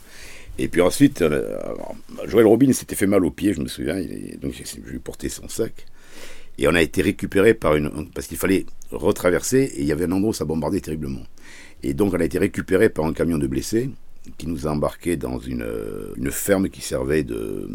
Et 0.57 0.69
puis 0.69 0.81
ensuite, 0.81 1.21
euh, 1.21 1.57
Joël 2.25 2.45
Robin 2.45 2.71
s'était 2.71 2.95
fait 2.95 3.07
mal 3.07 3.25
aux 3.25 3.31
pieds, 3.31 3.53
je 3.53 3.61
me 3.61 3.67
souviens, 3.67 4.01
donc 4.41 4.53
je 4.53 4.89
lui 4.89 4.99
portais 4.99 5.29
son 5.29 5.47
sac. 5.49 5.85
Et 6.57 6.67
on 6.67 6.75
a 6.75 6.81
été 6.81 7.01
récupéré 7.01 7.53
par 7.53 7.75
une. 7.75 8.09
Parce 8.13 8.27
qu'il 8.27 8.37
fallait 8.37 8.65
retraverser 8.91 9.63
et 9.63 9.81
il 9.81 9.87
y 9.87 9.91
avait 9.91 10.05
un 10.05 10.11
endroit 10.11 10.29
où 10.29 10.33
ça 10.33 10.45
bombardait 10.45 10.79
terriblement. 10.79 11.23
Et 11.83 11.93
donc 11.93 12.13
on 12.13 12.19
a 12.19 12.23
été 12.23 12.39
récupéré 12.39 12.89
par 12.89 13.05
un 13.05 13.13
camion 13.13 13.37
de 13.37 13.47
blessés 13.47 13.89
qui 14.37 14.47
nous 14.47 14.65
a 14.67 14.71
embarqués 14.71 15.17
dans 15.17 15.39
une, 15.39 15.61
euh, 15.61 16.13
une 16.15 16.31
ferme 16.31 16.69
qui 16.69 16.81
servait 16.81 17.23
de, 17.23 17.69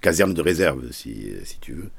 caserne 0.00 0.32
de 0.32 0.40
réserve, 0.40 0.92
si, 0.92 1.32
si, 1.44 1.58
tu 1.58 1.72
veux, 1.72 1.90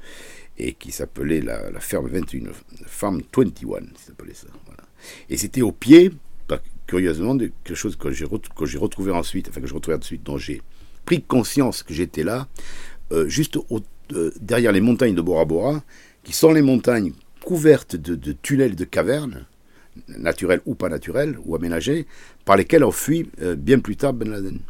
et 0.58 0.72
qui 0.72 0.90
s'appelait 0.90 1.40
la, 1.40 1.70
la, 1.70 1.80
ferme 1.80 2.08
21, 2.08 2.50
Farm 2.86 3.20
21, 3.36 3.80
s'appelait 3.96 4.32
ça. 4.32 4.46
Et 5.28 5.36
c'était 5.36 5.62
au 5.62 5.72
pied, 5.72 6.12
curieusement, 6.86 7.34
de 7.34 7.50
quelque 7.64 7.76
chose 7.76 7.96
que 7.96 8.10
j'ai 8.10 8.24
retrouvé 8.24 9.12
ensuite, 9.12 9.48
enfin 9.50 9.60
que 9.60 9.66
je 9.66 9.74
retrouvais 9.74 9.98
ensuite, 9.98 10.22
dont 10.22 10.38
j'ai 10.38 10.62
pris 11.04 11.22
conscience 11.22 11.82
que 11.82 11.92
j'étais 11.92 12.24
là, 12.24 12.48
euh, 13.12 13.28
juste 13.28 13.56
au 13.56 13.80
derrière 14.40 14.72
les 14.72 14.80
montagnes 14.80 15.14
de 15.14 15.20
Bora 15.20 15.44
Bora, 15.44 15.82
qui 16.24 16.32
sont 16.32 16.52
les 16.52 16.62
montagnes 16.62 17.12
couvertes 17.44 17.96
de, 17.96 18.32
tunnels 18.32 18.76
de 18.76 18.84
cavernes, 18.84 19.46
naturelles 20.08 20.60
ou 20.66 20.74
pas 20.74 20.88
naturelles, 20.88 21.38
ou 21.44 21.54
aménagées, 21.56 22.06
par 22.44 22.56
lesquelles 22.56 22.84
ont 22.84 22.92
fui 22.92 23.30
euh, 23.42 23.56
bien 23.56 23.78
plus 23.78 23.96
tard 23.96 24.12
Ben 24.12 24.30
Laden. 24.30 24.60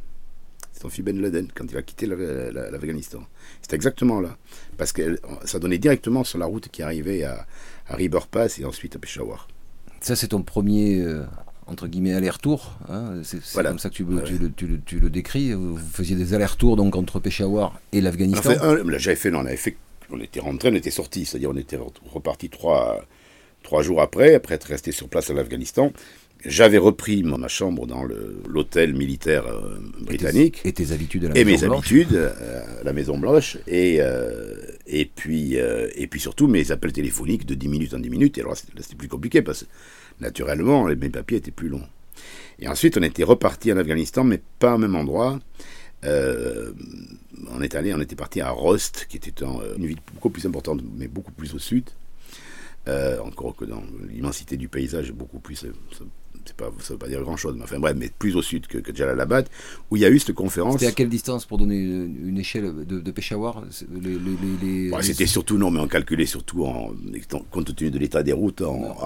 son 0.81 0.89
fils 0.89 1.05
Ben 1.05 1.21
Laden 1.21 1.49
quand 1.55 1.67
il 1.71 1.77
a 1.77 1.83
quitté 1.83 2.07
l'Afghanistan. 2.07 3.21
C'était 3.61 3.77
exactement 3.77 4.21
là. 4.21 4.37
Parce 4.77 4.93
que 4.93 5.19
ça 5.45 5.59
donnait 5.59 5.79
directement 5.79 6.25
sur 6.25 6.39
la 6.39 6.47
route 6.47 6.69
qui 6.69 6.83
arrivait 6.83 7.25
à, 7.25 7.47
à 7.89 7.97
River 7.97 8.21
Pass 8.31 8.59
et 8.59 8.65
ensuite 8.65 8.97
à 8.97 8.99
Peshawar. 8.99 9.49
Ça, 10.01 10.15
c'est 10.15 10.29
ton 10.29 10.43
premier, 10.43 11.03
euh, 11.03 11.25
entre 11.69 11.87
guillemets, 11.87 12.15
aller-retour. 12.15 12.77
Hein 12.89 13.21
c'est 13.23 13.41
comme 13.63 13.79
ça 13.79 13.91
que 13.91 13.95
tu, 13.95 14.05
tu, 14.85 14.99
le, 14.99 15.11
décris. 15.11 15.53
Vous 15.53 15.79
faisiez 15.79 16.17
des 16.17 16.35
allers-retours 16.35 16.77
donc 16.77 16.97
entre 16.97 17.21
Peshawar 17.21 17.79
et 17.93 18.01
l'Afghanistan 18.01 18.51
Enfin, 18.51 18.77
j'avais 18.99 19.17
fait, 19.17 19.31
non, 19.31 19.41
on 19.41 19.47
avait 19.47 19.57
fait, 19.57 19.77
on 20.11 20.21
était 20.21 20.41
rentré, 20.41 20.71
on 20.71 20.75
était 20.75 20.91
sorti, 20.91 21.25
c'est-à-dire 21.25 21.51
on 21.51 21.57
était 21.57 21.79
reparti 22.11 22.49
trois, 22.49 23.05
trois 23.63 23.83
jours 23.83 24.01
après, 24.01 24.35
après 24.35 24.55
être 24.55 24.65
resté 24.65 24.93
sur 24.93 25.09
place 25.09 25.31
à 25.31 25.35
l'Afghanistan. 25.35 25.93
J'avais 26.45 26.79
repris 26.79 27.25
ma 27.25 27.49
chambre 27.49 27.87
dans 27.87 28.05
l'hôtel 28.47 28.95
militaire 28.95 29.47
euh, 29.47 29.77
britannique. 30.01 30.61
Et 30.65 30.73
tes, 30.73 30.93
habitudes 30.93 31.25
à 31.25 31.29
la 31.31 31.37
Et 31.37 31.45
mes 31.45 31.65
habitudes 31.65 32.15
euh, 32.15 32.63
à 32.81 32.85
la 32.85 32.93
Maison 32.93 33.19
Blanche. 33.19 33.59
Et, 33.67 33.97
euh, 33.99 34.55
et, 34.87 35.05
puis, 35.05 35.57
et 35.57 36.07
puis 36.07 36.21
surtout 36.21 36.47
mes 36.47 36.71
appels 36.71 36.93
téléphoniques 36.93 37.45
de 37.45 37.55
10 37.55 37.69
minutes 37.69 37.95
en 37.95 37.99
10 37.99 38.09
minutes. 38.09 38.39
Et 38.39 38.43
alors 38.43 38.57
c'était 38.57 38.95
plus 38.97 39.09
compliqué 39.09 39.43
parce 39.43 39.65
que 39.65 39.69
naturellement 40.21 40.85
mes 40.85 41.09
papiers 41.09 41.39
étaient 41.39 41.51
plus 41.51 41.69
longs. 41.69 41.87
Et 42.59 42.69
ensuite 42.69 42.97
on 42.97 43.03
était 43.03 43.25
reparti 43.25 43.73
en 43.73 43.77
Afghanistan, 43.77 44.25
mais 44.25 44.41
pas 44.59 44.75
au 44.75 44.79
même 44.79 44.97
endroit. 44.97 45.39
on 46.05 47.63
est 47.63 47.75
allé, 47.75 47.95
on 47.95 48.01
était 48.01 48.17
parti 48.17 48.41
à 48.41 48.51
Rost, 48.51 49.07
qui 49.09 49.17
était 49.17 49.45
une 49.45 49.87
ville 49.87 50.01
beaucoup 50.15 50.31
plus 50.31 50.47
importante, 50.47 50.81
mais 50.97 51.09
beaucoup 51.09 51.33
plus 51.33 51.55
au 51.55 51.59
sud. 51.59 51.85
encore 53.23 53.55
que 53.57 53.65
dans 53.65 53.83
l'immensité 54.09 54.57
du 54.57 54.69
paysage, 54.69 55.13
beaucoup 55.13 55.41
plus 55.41 55.67
pas, 56.55 56.67
ça 56.81 56.89
ne 56.89 56.93
veut 56.95 56.99
pas 56.99 57.09
dire 57.09 57.23
grand-chose, 57.23 57.55
mais 57.57 57.65
enfin 57.65 57.79
bref, 57.79 57.95
mais 57.99 58.11
plus 58.17 58.37
au 58.37 58.43
sud 58.43 58.67
que, 58.67 58.79
que 58.79 58.95
Jalalabad, 58.95 59.49
où 59.91 59.97
il 59.97 60.03
y 60.03 60.05
a 60.05 60.11
eu 60.11 60.19
cette 60.19 60.35
conférence. 60.35 60.75
C'était 60.75 60.87
à 60.87 60.93
quelle 60.93 61.09
distance 61.09 61.47
pour 61.47 61.59
donner 61.59 61.77
une 61.79 62.39
échelle 62.39 62.87
de, 62.87 63.01
de 63.01 63.11
Peshawar 63.11 63.65
C'était 65.03 65.27
surtout, 65.27 65.59
non, 65.59 65.71
mais 65.71 65.81
on 65.81 65.89
calculait 65.89 66.27
surtout, 66.27 66.65
en, 66.65 66.93
compte 67.51 67.75
tenu 67.75 67.91
de 67.91 67.99
l'état 67.99 68.23
des 68.23 68.33
routes, 68.33 68.63
en, 68.63 68.97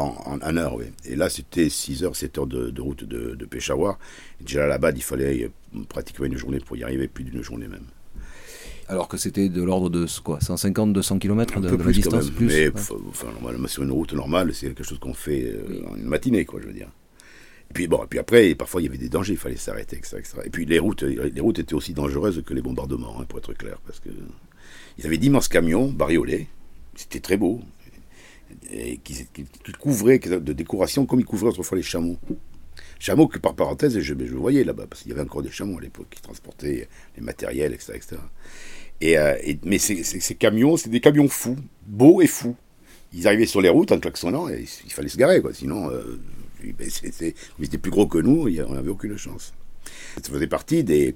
en, 0.42 0.56
heure, 0.56 0.74
oui. 0.74 0.86
Et 1.04 1.16
là, 1.16 1.28
c'était 1.28 1.68
6 1.68 2.04
heures, 2.04 2.16
7 2.16 2.38
heures 2.38 2.46
de, 2.46 2.80
route 2.80 3.04
de, 3.04 3.34
de 3.34 3.44
Peshawar. 3.44 3.98
Jalalabad, 4.44 4.96
il 4.96 5.02
fallait 5.02 5.50
pratiquement 5.88 6.26
une 6.26 6.36
journée 6.36 6.60
pour 6.60 6.76
y 6.76 6.84
arriver, 6.84 7.08
plus 7.08 7.24
d'une 7.24 7.42
journée 7.42 7.68
même. 7.68 7.86
Alors 8.88 9.08
que 9.08 9.16
c'était 9.16 9.48
de 9.48 9.62
l'ordre 9.62 9.88
de 9.88 10.06
quoi 10.22 10.38
150-200 10.38 11.18
km 11.18 11.60
de, 11.60 11.68
de 11.70 11.82
la 11.82 11.92
distance 11.92 12.30
plus, 12.30 12.46
Mais 12.46 12.70
enfin, 13.08 13.28
normalement, 13.32 13.68
sur 13.68 13.82
une 13.82 13.92
route 13.92 14.12
normale, 14.12 14.52
c'est 14.54 14.66
quelque 14.66 14.84
chose 14.84 14.98
qu'on 14.98 15.14
fait 15.14 15.44
euh, 15.44 15.86
en 15.90 15.96
une 15.96 16.04
matinée, 16.04 16.44
quoi, 16.44 16.60
je 16.60 16.66
veux 16.66 16.72
dire. 16.74 16.88
Et 17.72 17.74
puis 17.74 17.88
bon, 17.88 18.04
et 18.04 18.06
puis 18.06 18.18
après, 18.18 18.54
parfois 18.54 18.82
il 18.82 18.84
y 18.84 18.88
avait 18.88 18.98
des 18.98 19.08
dangers, 19.08 19.32
il 19.32 19.38
fallait 19.38 19.56
s'arrêter, 19.56 19.96
etc., 19.96 20.20
Et 20.44 20.50
puis 20.50 20.66
les 20.66 20.78
routes, 20.78 21.04
les 21.04 21.40
routes 21.40 21.58
étaient 21.58 21.72
aussi 21.72 21.94
dangereuses 21.94 22.42
que 22.44 22.52
les 22.52 22.60
bombardements, 22.60 23.18
hein, 23.18 23.24
pour 23.26 23.38
être 23.38 23.54
clair, 23.54 23.78
parce 23.86 23.98
que 23.98 24.10
ils 24.98 25.06
avaient 25.06 25.16
d'immenses 25.16 25.48
camions 25.48 25.90
bariolés, 25.90 26.48
c'était 26.94 27.20
très 27.20 27.38
beau, 27.38 27.62
et 28.70 28.98
qui, 28.98 29.26
couvraient 29.80 30.18
de 30.18 30.52
décoration 30.52 31.06
comme 31.06 31.20
ils 31.20 31.24
couvraient 31.24 31.48
autrefois 31.48 31.78
les 31.78 31.82
chameaux. 31.82 32.18
Chameaux 32.98 33.26
que 33.26 33.38
par 33.38 33.54
parenthèse, 33.54 33.98
je, 33.98 34.14
voyais 34.34 34.64
là-bas, 34.64 34.86
parce 34.86 35.00
qu'il 35.00 35.10
y 35.10 35.14
avait 35.14 35.22
encore 35.22 35.40
des 35.40 35.50
chameaux 35.50 35.78
à 35.78 35.80
l'époque 35.80 36.08
qui 36.10 36.20
transportaient 36.20 36.88
les 37.16 37.22
matériels, 37.22 37.72
etc. 37.72 38.02
Et, 39.00 39.16
euh, 39.16 39.34
mais 39.64 39.78
ces, 39.78 40.04
ces 40.04 40.34
camions, 40.34 40.76
c'est 40.76 40.90
des 40.90 41.00
camions 41.00 41.26
fous, 41.26 41.56
beaux 41.86 42.20
et 42.20 42.26
fous. 42.26 42.54
Ils 43.14 43.26
arrivaient 43.26 43.46
sur 43.46 43.62
les 43.62 43.70
routes 43.70 43.92
en 43.92 43.98
klaxonnant 43.98 44.50
et 44.50 44.66
il 44.84 44.92
fallait 44.92 45.08
se 45.08 45.16
garer, 45.16 45.40
quoi. 45.40 45.54
Sinon, 45.54 45.90
euh, 45.90 46.20
ben, 46.78 46.88
ils 47.58 47.64
étaient 47.64 47.78
plus 47.78 47.90
gros 47.90 48.06
que 48.06 48.18
nous, 48.18 48.48
on 48.68 48.74
n'avait 48.74 48.90
aucune 48.90 49.16
chance. 49.16 49.52
Ça 50.22 50.30
faisait 50.30 50.46
partie 50.46 50.84
des, 50.84 51.14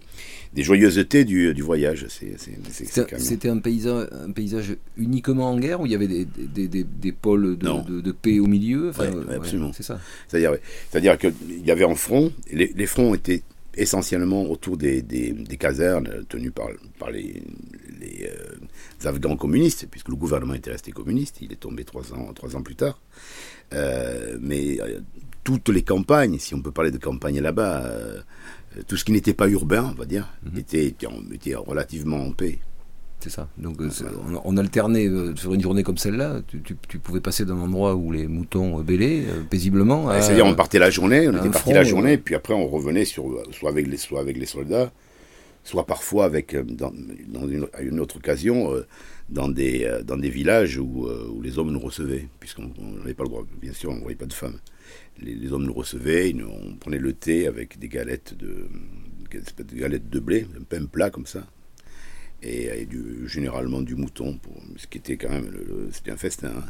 des 0.55 0.63
joyeusetés 0.63 1.25
du, 1.25 1.55
du 1.55 1.63
voyage. 1.63 2.07
C'était 2.09 3.49
un 3.49 3.59
paysage, 3.59 4.09
un 4.13 4.33
paysage 4.33 4.77
uniquement 4.97 5.51
en 5.51 5.59
guerre 5.59 5.81
où 5.81 5.87
il 5.87 5.93
y 5.93 5.95
avait 5.95 6.09
des, 6.09 6.25
des, 6.25 6.85
des, 6.85 7.13
pôles 7.13 7.59
de, 7.59 8.01
de, 8.01 8.13
paix 8.13 8.41
au 8.41 8.47
milieu? 8.47 8.93
Absolument. 9.35 9.73
c'est 9.73 9.83
ça. 9.83 10.01
C'est-à-dire 10.29 10.57
c'est-à-dire 10.91 11.19
qu'il 11.19 11.65
y 11.65 11.71
avait 11.71 11.85
en 11.85 11.95
front, 11.95 12.33
les, 12.51 12.73
les, 12.75 12.87
fronts 12.87 13.15
étaient 13.15 13.43
essentiellement 13.77 14.45
autour 14.51 14.77
des, 14.77 15.03
des, 15.03 15.57
casernes 15.57 16.25
tenues 16.29 16.51
par, 16.51 16.69
par 16.99 17.11
les, 17.11 17.43
les 18.01 18.29
euh, 18.29 19.09
Afghans 19.09 19.37
communistes, 19.37 19.87
puisque 19.91 20.09
le 20.09 20.17
gouvernement 20.17 20.55
était 20.55 20.71
resté 20.71 20.93
communiste, 20.93 21.39
il 21.41 21.53
est 21.53 21.61
tombé 21.61 21.85
trois 21.85 22.13
ans, 22.13 22.33
trois 22.35 22.57
ans 22.57 22.63
plus 22.63 22.77
tard. 22.77 23.01
Euh, 23.75 24.39
mais 24.41 24.81
euh, 24.81 25.01
toutes 25.45 25.69
les 25.69 25.83
campagnes, 25.83 26.39
si 26.39 26.55
on 26.55 26.61
peut 26.61 26.73
parler 26.73 26.91
de 26.91 26.99
campagne 26.99 27.41
là-bas, 27.41 27.91
tout 28.87 28.97
ce 28.97 29.05
qui 29.05 29.13
n'était 29.13 29.35
pas 29.35 29.49
urbain, 29.49 29.91
on 29.93 29.99
va 29.99 30.07
dire, 30.07 30.29
mhm. 30.45 30.59
était, 30.59 30.87
était, 30.87 31.55
relativement 31.55 32.19
en 32.19 32.33
paix. 32.33 32.59
C'est 33.27 33.35
ça. 33.35 33.49
Donc 33.59 33.81
euh, 33.81 33.91
on, 34.45 34.57
alternait 34.57 35.09
euh, 35.09 35.35
sur 35.35 35.53
une 35.53 35.61
journée 35.61 35.83
comme 35.83 35.99
celle-là. 35.99 36.43
Tu, 36.47 36.99
pouvais 37.01 37.21
passer 37.21 37.45
d'un 37.45 37.59
endroit 37.59 37.97
où 37.97 38.13
les 38.13 38.29
moutons 38.29 38.81
bêlaient 38.83 39.25
paisiblement. 39.51 40.09
C'est-à-dire 40.21 40.47
on 40.47 40.55
partait 40.55 40.79
la 40.79 40.91
journée, 40.91 41.29
on 41.29 41.37
était 41.37 41.51
parti 41.51 41.73
la 41.73 41.83
journée, 41.83 42.19
puis 42.19 42.37
après 42.37 42.55
on 42.55 42.69
revenait 42.69 43.05
sur, 43.05 43.25
soit, 43.51 43.71
avec 43.71 43.89
les, 43.89 43.97
soit 43.97 44.21
avec 44.21 44.39
les 44.39 44.47
soldats, 44.47 44.93
soit 45.65 45.87
parfois 45.87 46.25
avec, 46.25 46.57
dans, 46.57 46.93
une, 46.93 47.67
à 47.73 47.83
une, 47.83 47.99
autre 47.99 48.19
occasion, 48.19 48.73
dans, 49.29 49.49
des, 49.49 50.01
dans 50.05 50.17
des 50.17 50.31
villages 50.31 50.79
où, 50.79 51.09
où 51.09 51.43
les 51.43 51.59
hommes 51.59 51.73
nous 51.73 51.81
recevaient, 51.81 52.29
puisqu'on 52.39 52.71
n'avait 52.99 53.15
pas 53.15 53.25
le 53.25 53.31
droit, 53.31 53.45
bien 53.61 53.73
sûr, 53.73 53.91
on 53.91 53.97
ne 53.97 54.03
voyait 54.03 54.17
pas 54.17 54.27
de 54.27 54.33
femmes 54.33 54.59
les, 55.21 55.53
hommes 55.53 55.67
nous 55.67 55.73
recevaient, 55.73 56.35
on 56.45 56.77
prenait 56.77 56.99
le 56.99 57.13
thé 57.13 57.47
avec 57.47 57.79
des 57.79 57.89
galettes 57.89 58.37
de, 58.37 58.69
des 59.31 59.77
galettes 59.77 60.09
de 60.09 60.21
blé, 60.21 60.47
un 60.59 60.63
pain 60.63 60.85
plat 60.87 61.11
comme 61.11 61.27
ça, 61.27 61.47
et, 62.43 62.87
du, 62.87 63.29
généralement 63.29 63.81
du 63.81 63.95
mouton, 63.95 64.39
pour, 64.39 64.53
ce 64.77 64.87
qui 64.87 64.99
était 64.99 65.17
quand 65.17 65.31
même, 65.31 65.51
c'était 65.93 66.11
un 66.11 66.17
festin. 66.17 66.49
Hein. 66.49 66.65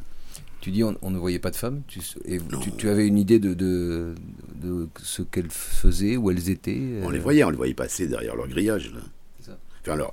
Tu 0.61 0.71
dis 0.71 0.83
on, 0.83 1.11
ne 1.11 1.19
voyait 1.19 1.39
pas 1.39 1.51
de 1.51 1.57
femmes 1.57 1.83
tu, 1.87 2.01
et 2.25 2.41
tu, 2.77 2.89
avais 2.89 3.07
une 3.07 3.19
idée 3.19 3.39
de, 3.39 3.55
de, 3.55 4.15
de 4.63 4.89
ce 5.01 5.23
qu'elles 5.23 5.51
faisaient, 5.51 6.17
où 6.17 6.31
elles 6.31 6.51
étaient 6.51 7.01
On 7.03 7.11
les 7.11 7.19
euh 7.19 7.23
voyait, 7.23 7.45
on 7.45 7.51
les 7.51 7.57
voyait 7.57 7.75
passer 7.75 8.09
derrière 8.09 8.35
leur 8.35 8.49
grillage. 8.49 8.93
Là. 8.93 9.01
Ça. 9.41 9.59
Enfin, 9.83 9.97
leur, 9.97 10.13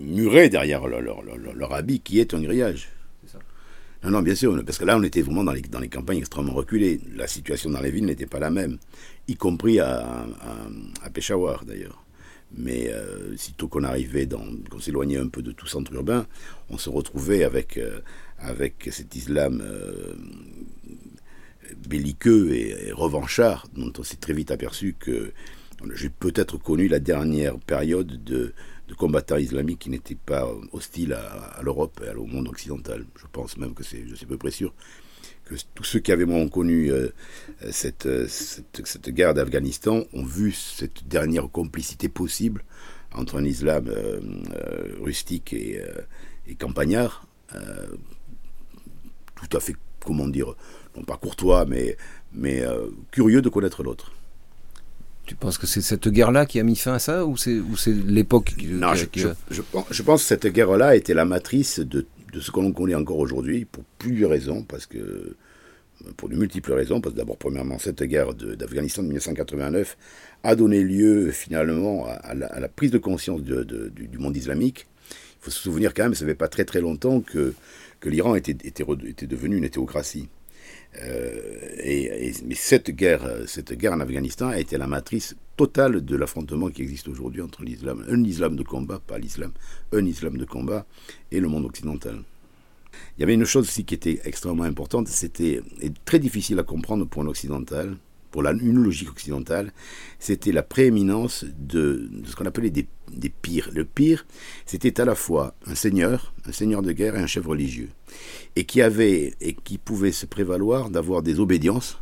muret 0.00 0.48
derrière 0.48 0.86
leur, 0.86 1.00
leur, 1.00 1.22
leur, 1.22 1.74
habit 1.74 2.00
qui 2.00 2.20
est 2.20 2.34
un 2.34 2.42
grillage. 2.42 2.88
Non, 4.02 4.10
non, 4.10 4.22
bien 4.22 4.34
sûr, 4.34 4.62
parce 4.66 4.76
que 4.76 4.84
là, 4.84 4.98
on 4.98 5.02
était 5.02 5.22
vraiment 5.22 5.44
dans 5.44 5.52
les, 5.52 5.62
dans 5.62 5.80
les 5.80 5.88
campagnes 5.88 6.18
extrêmement 6.18 6.52
reculées. 6.52 7.00
La 7.14 7.26
situation 7.26 7.70
dans 7.70 7.80
les 7.80 7.90
villes 7.90 8.04
n'était 8.04 8.26
pas 8.26 8.38
la 8.38 8.50
même, 8.50 8.76
y 9.28 9.34
compris 9.34 9.80
à, 9.80 10.26
à, 11.02 11.10
Peshawar 11.10 11.64
d'ailleurs. 11.64 12.03
Mais 12.56 12.88
euh, 12.88 13.36
sitôt 13.36 13.68
qu'on 13.68 13.84
arrivait, 13.84 14.28
qu'on 14.70 14.78
s'éloignait 14.78 15.18
un 15.18 15.28
peu 15.28 15.42
de 15.42 15.52
tout 15.52 15.66
centre 15.66 15.92
urbain, 15.92 16.26
on 16.70 16.78
se 16.78 16.88
retrouvait 16.88 17.44
avec, 17.44 17.78
euh, 17.78 18.00
avec 18.38 18.88
cet 18.92 19.14
islam 19.16 19.60
euh, 19.64 20.14
belliqueux 21.88 22.52
et, 22.54 22.92
revanchard, 22.92 23.66
dont 23.74 23.92
on 23.98 24.02
s'est 24.02 24.16
très 24.16 24.32
vite 24.32 24.50
aperçu 24.50 24.94
que 24.98 25.32
j'ai 25.94 26.10
peut-être 26.10 26.56
connu 26.58 26.88
la 26.88 27.00
dernière 27.00 27.58
période 27.58 28.22
de, 28.24 28.54
de 28.88 28.94
combattants 28.94 29.36
islamiques 29.36 29.80
qui 29.80 29.90
n'étaient 29.90 30.14
pas 30.14 30.48
hostiles 30.72 31.14
à, 31.14 31.60
l'Europe 31.62 32.00
et 32.06 32.14
au 32.14 32.26
monde 32.26 32.48
occidental. 32.48 33.04
Je 33.16 33.26
pense 33.32 33.56
même 33.56 33.74
que 33.74 33.82
c'est, 33.82 34.06
je 34.06 34.14
suis 34.14 34.26
peu 34.26 34.38
près 34.38 34.50
sûr, 34.50 34.72
que 35.44 35.54
tous 35.74 35.84
ceux 35.84 36.00
qui 36.00 36.12
avaient 36.12 36.24
moins 36.24 36.48
connu 36.48 36.90
euh, 36.90 37.08
cette, 37.70 38.08
cette, 38.28 39.10
guerre 39.10 39.34
d'Afghanistan 39.34 40.04
ont 40.12 40.24
vu 40.24 40.52
cette 40.52 41.06
dernière 41.06 41.48
complicité 41.50 42.08
possible 42.08 42.64
entre 43.14 43.38
un 43.38 43.44
islam 43.44 43.88
euh, 43.88 44.20
euh, 44.54 44.96
rustique 45.00 45.52
et, 45.52 45.82
et 46.46 46.54
campagnard, 46.54 47.26
tout 47.50 49.56
à 49.56 49.60
fait, 49.60 49.76
comment 50.04 50.26
dire, 50.26 50.54
non 50.96 51.04
pas 51.04 51.16
courtois, 51.16 51.66
mais, 51.66 51.96
mais 52.32 52.64
curieux 53.12 53.42
de 53.42 53.48
connaître 53.48 53.84
l'autre. 53.84 54.12
Tu 55.26 55.36
penses 55.36 55.56
que 55.56 55.66
c'est 55.66 55.80
cette 55.80 56.08
guerre-là 56.08 56.44
qui 56.44 56.58
a 56.58 56.64
mis 56.64 56.76
fin 56.76 56.94
à 56.94 56.98
ça 56.98 57.24
ou 57.24 57.36
c'est 57.36 57.62
l'époque 58.06 58.54
qui, 58.58 58.66
Non, 58.66 58.94
je, 58.94 59.06
je, 59.50 60.02
pense, 60.02 60.22
que 60.22 60.26
cette 60.26 60.46
guerre-là 60.46 60.96
était 60.96 61.14
la 61.14 61.24
matrice 61.24 61.78
de, 61.78 62.06
de 62.34 62.40
ce 62.40 62.50
que 62.50 62.60
l'on 62.60 62.72
connaît 62.72 62.94
encore 62.94 63.18
aujourd'hui 63.18 63.64
pour 63.64 63.84
plusieurs 63.98 64.30
raisons, 64.30 64.62
parce 64.62 64.86
que 64.86 65.36
pour 66.16 66.28
de 66.28 66.34
multiples 66.34 66.72
raisons, 66.72 67.00
parce 67.00 67.14
que 67.14 67.18
d'abord, 67.18 67.36
premièrement, 67.36 67.78
cette 67.78 68.02
guerre 68.02 68.34
d'Afghanistan 68.34 69.02
de, 69.02 69.08
1989 69.08 69.96
a 70.42 70.56
donné 70.56 70.82
lieu 70.82 71.30
finalement 71.30 72.06
à, 72.06 72.34
la, 72.34 72.68
prise 72.68 72.90
de 72.90 72.98
conscience 72.98 73.42
du, 73.42 74.18
monde 74.18 74.36
islamique. 74.36 74.86
Il 75.10 75.44
faut 75.44 75.50
se 75.50 75.60
souvenir 75.60 75.94
quand 75.94 76.02
même, 76.02 76.14
ça 76.14 76.24
ne 76.24 76.30
fait 76.30 76.34
pas 76.34 76.48
très 76.48 76.64
très 76.64 76.80
longtemps 76.80 77.20
que, 77.20 77.54
l'Iran 78.04 78.34
était 78.34 78.52
devenu 79.26 79.56
une 79.56 79.70
théocratie. 79.70 80.28
Euh, 81.02 81.74
et, 81.82 82.32
mais 82.46 82.54
cette 82.54 82.90
guerre, 82.90 83.28
cette 83.46 83.72
guerre 83.72 83.92
en 83.92 84.00
Afghanistan 84.00 84.48
a 84.48 84.58
été 84.58 84.78
la 84.78 84.86
matrice 84.86 85.36
totale 85.56 86.04
de 86.04 86.16
l'affrontement 86.16 86.68
qui 86.68 86.82
existe 86.82 87.08
aujourd'hui 87.08 87.42
entre 87.42 87.62
l'islam, 87.62 88.04
un 88.08 88.22
islam 88.24 88.56
de 88.56 88.62
combat, 88.62 89.00
pas 89.04 89.18
l'islam, 89.18 89.52
un 89.92 90.04
islam 90.04 90.36
de 90.36 90.44
combat 90.44 90.86
et 91.30 91.40
le 91.40 91.48
monde 91.48 91.64
occidental. 91.64 92.22
Il 93.16 93.20
y 93.20 93.24
avait 93.24 93.34
une 93.34 93.44
chose 93.44 93.66
aussi 93.66 93.84
qui 93.84 93.94
était 93.94 94.20
extrêmement 94.24 94.64
importante, 94.64 95.08
c'était 95.08 95.62
très 96.04 96.18
difficile 96.18 96.58
à 96.58 96.62
comprendre 96.62 97.06
pour 97.06 97.22
un 97.22 97.26
occidental, 97.26 97.96
pour 98.30 98.44
une 98.44 98.82
logique 98.82 99.10
occidentale, 99.10 99.72
c'était 100.18 100.50
la 100.50 100.64
prééminence 100.64 101.44
de, 101.56 102.10
ce 102.24 102.34
qu'on 102.34 102.46
appelait 102.46 102.70
des, 102.70 102.86
des 103.10 103.28
pires. 103.28 103.70
Le 103.72 103.84
pire, 103.84 104.26
c'était 104.66 105.00
à 105.00 105.04
la 105.04 105.14
fois 105.14 105.54
un 105.66 105.74
seigneur, 105.74 106.34
un 106.46 106.52
seigneur 106.52 106.82
de 106.82 106.92
guerre 106.92 107.16
et 107.16 107.20
un 107.20 107.26
chef 107.26 107.46
religieux, 107.46 107.90
et 108.56 108.64
qui 108.64 108.82
avait 108.82 109.34
et 109.40 109.54
qui 109.54 109.78
pouvait 109.78 110.12
se 110.12 110.26
prévaloir 110.26 110.90
d'avoir 110.90 111.22
des 111.22 111.40
obédiences 111.40 111.98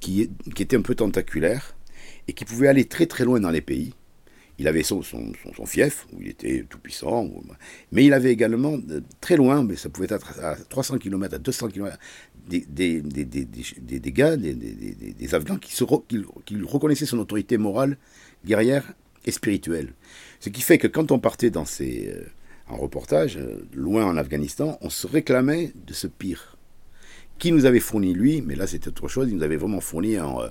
qui, 0.00 0.30
étaient 0.58 0.76
un 0.76 0.82
peu 0.82 0.94
tentaculaires 0.94 1.76
et 2.26 2.32
qui 2.32 2.44
pouvaient 2.44 2.68
aller 2.68 2.86
très 2.86 3.06
très 3.06 3.24
loin 3.24 3.40
dans 3.40 3.50
les 3.50 3.60
pays 3.60 3.92
il 4.60 4.68
avait 4.68 4.82
son, 4.82 5.00
fief, 5.64 6.06
où 6.12 6.20
il 6.20 6.28
était 6.28 6.66
tout 6.68 6.78
puissant, 6.78 7.26
mais 7.92 8.04
il 8.04 8.12
avait 8.12 8.30
également, 8.30 8.78
très 9.22 9.38
loin, 9.38 9.64
mais 9.64 9.74
ça 9.74 9.88
pouvait 9.88 10.08
être 10.10 10.38
à 10.38 10.54
300 10.54 10.98
km, 10.98 11.34
à 11.34 11.38
200 11.38 11.68
km, 11.68 11.98
des, 12.46 12.66
des, 12.68 13.00
des, 13.00 14.12
gars, 14.12 14.36
des, 14.36 15.34
Afghans 15.34 15.56
qui, 15.56 15.72
reconnaissaient 16.62 17.06
son 17.06 17.20
autorité 17.20 17.56
morale, 17.56 17.96
guerrière 18.44 18.92
et 19.24 19.30
spirituelle. 19.30 19.92
Ce 20.40 20.48
qui 20.48 20.62
fait 20.62 20.78
que 20.78 20.86
quand 20.86 21.12
on 21.12 21.18
partait 21.18 21.50
dans 21.50 21.64
ces, 21.64 22.08
euh, 22.08 22.24
en 22.68 22.76
reportage, 22.76 23.36
euh, 23.36 23.66
loin 23.74 24.04
en 24.04 24.16
Afghanistan, 24.16 24.78
on 24.80 24.90
se 24.90 25.06
réclamait 25.06 25.72
de 25.86 25.92
ce 25.92 26.06
pire. 26.06 26.56
Qui 27.38 27.52
nous 27.52 27.64
avait 27.64 27.80
fourni 27.80 28.12
lui, 28.12 28.42
mais 28.42 28.54
là 28.54 28.66
c'était 28.66 28.88
autre 28.88 29.08
chose, 29.08 29.28
il 29.30 29.36
nous 29.36 29.42
avait 29.42 29.56
vraiment 29.56 29.80
fourni 29.80 30.18
en, 30.20 30.42
euh, 30.42 30.48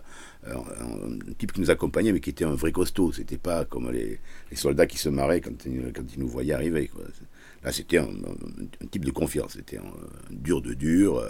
un 0.47 1.34
type 1.38 1.51
qui 1.51 1.62
nous 1.62 1.69
accompagnait, 1.69 2.12
mais 2.12 2.19
qui 2.19 2.32
était 2.32 2.45
un 2.45 2.55
vrai 2.55 2.71
costaud. 2.71 3.12
C'était 3.12 3.38
pas 3.38 3.63
comme 3.65 3.91
les, 3.91 4.19
soldats 4.53 4.88
qui 4.88 4.97
se 4.97 5.10
marraient 5.10 5.41
quand, 5.41 5.51
quand 5.95 6.03
ils 6.15 6.19
nous 6.19 6.27
voyaient 6.27 6.53
arriver. 6.53 6.89
Là, 7.63 7.71
c'était 7.71 7.99
un, 7.99 8.10
type 8.89 9.05
de 9.05 9.12
confiance. 9.12 9.53
C'était 9.53 9.77
un, 9.77 9.91
dur 10.32 10.63
de 10.63 10.73
dur, 10.73 11.23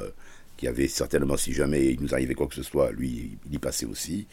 qui 0.56 0.67
avait 0.67 0.88
certainement, 0.88 1.36
si 1.36 1.54
jamais 1.54 1.93
il 1.93 2.02
nous 2.02 2.13
arrivait 2.13 2.36
quoi 2.36 2.47
que 2.47 2.56
ce 2.56 2.63
soit, 2.63 2.91
lui, 2.91 3.38
il 3.45 3.56
y 3.56 3.58
passait 3.58 3.86
aussi. 3.86 4.28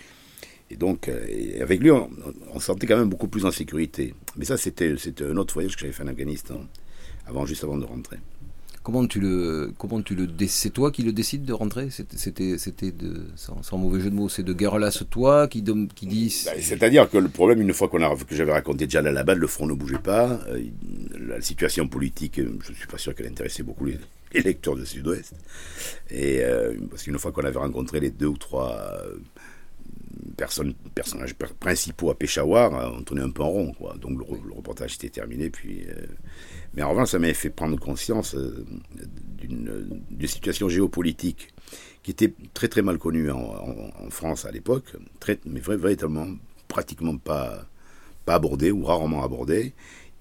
Et 0.70 0.76
donc, 0.76 1.08
euh, 1.08 1.62
avec 1.62 1.80
lui, 1.80 1.90
on, 1.90 2.10
on, 2.52 2.58
se 2.58 2.66
sentait 2.66 2.86
quand 2.86 2.96
même 2.96 3.08
beaucoup 3.08 3.28
plus 3.28 3.44
en 3.44 3.50
sécurité. 3.50 4.14
Mais 4.36 4.44
ça, 4.44 4.56
c'était 4.56 4.94
un 5.20 5.36
autre 5.36 5.54
voyage 5.54 5.74
que 5.74 5.80
j'avais 5.80 5.92
fait 5.92 6.02
en 6.02 6.08
Afghanistan, 6.08 6.60
avant, 7.26 7.46
juste 7.46 7.62
avant 7.62 7.78
de 7.78 7.84
rentrer. 7.84 8.18
Comment 8.86 9.04
tu 9.08 9.18
le, 9.18 9.72
comment 9.78 10.00
tu 10.00 10.14
le, 10.14 10.28
c'est 10.46 10.70
toi 10.70 10.92
qui 10.92 11.02
le 11.02 11.12
décides 11.12 11.44
de 11.44 11.52
rentrer? 11.52 11.88
C'était, 11.90 12.56
c'était 12.56 12.92
de, 12.92 13.24
sans, 13.34 13.78
mauvais 13.78 13.98
jeu 14.00 14.10
de 14.10 14.14
mots, 14.14 14.28
c'est 14.28 14.44
de 14.44 14.52
Guerrelas 14.52 15.02
toi 15.10 15.48
qui, 15.48 15.64
qui 15.96 16.06
dit. 16.06 16.42
Bah, 16.44 16.52
c'est-à-dire 16.60 17.10
que 17.10 17.18
le 17.18 17.28
problème, 17.28 17.60
une 17.60 17.72
fois 17.72 17.88
qu'on 17.88 18.00
a, 18.00 18.14
que 18.14 18.36
j'avais 18.36 18.52
raconté 18.52 18.86
déjà 18.86 19.02
base, 19.02 19.38
le 19.38 19.46
front 19.48 19.66
ne 19.66 19.72
bougeait 19.72 19.98
pas. 19.98 20.38
Euh, 20.46 20.62
la 21.18 21.40
situation 21.40 21.88
politique, 21.88 22.38
euh, 22.38 22.56
je 22.62 22.70
ne 22.70 22.76
suis 22.76 22.86
pas 22.86 22.96
sûr 22.96 23.12
qu'elle 23.12 23.26
intéressait 23.26 23.64
beaucoup 23.64 23.86
les, 23.86 23.98
lecteurs 24.32 24.76
de 24.76 24.84
Sud-Ouest. 24.84 25.34
Et 26.10 26.44
euh, 26.44 26.74
parce 26.88 27.02
qu'une 27.02 27.18
fois 27.18 27.32
qu'on 27.32 27.42
avait 27.44 27.58
rencontré 27.58 27.98
les 27.98 28.10
deux 28.10 28.26
ou 28.26 28.36
trois 28.36 29.02
personnes, 30.36 30.74
personnages 30.94 31.34
principaux 31.34 32.10
à 32.10 32.14
Peshawar, 32.14 32.94
on 32.96 33.02
tournait 33.02 33.22
un 33.22 33.30
peu 33.30 33.42
en 33.42 33.50
rond. 33.50 33.74
Donc 34.00 34.18
le, 34.18 34.52
reportage 34.52 34.94
était 34.94 35.08
terminé. 35.08 35.50
Puis, 35.50 35.86
mais 36.76 36.82
en 36.82 36.90
revanche, 36.90 37.08
ça 37.08 37.18
m'avait 37.18 37.34
fait 37.34 37.50
prendre 37.50 37.78
conscience 37.78 38.34
euh, 38.34 38.64
d'une 39.38 40.26
situation 40.26 40.68
géopolitique 40.68 41.48
qui 42.02 42.10
était 42.10 42.32
très 42.54 42.68
très 42.68 42.82
mal 42.82 42.98
connue 42.98 43.30
en, 43.30 44.10
France 44.10 44.44
à 44.44 44.52
l'époque, 44.52 44.84
mais 45.44 45.60
véritablement 45.60 46.28
pratiquement 46.68 47.16
pas, 47.16 47.66
abordée 48.28 48.70
ou 48.70 48.84
rarement 48.84 49.24
abordée, 49.24 49.74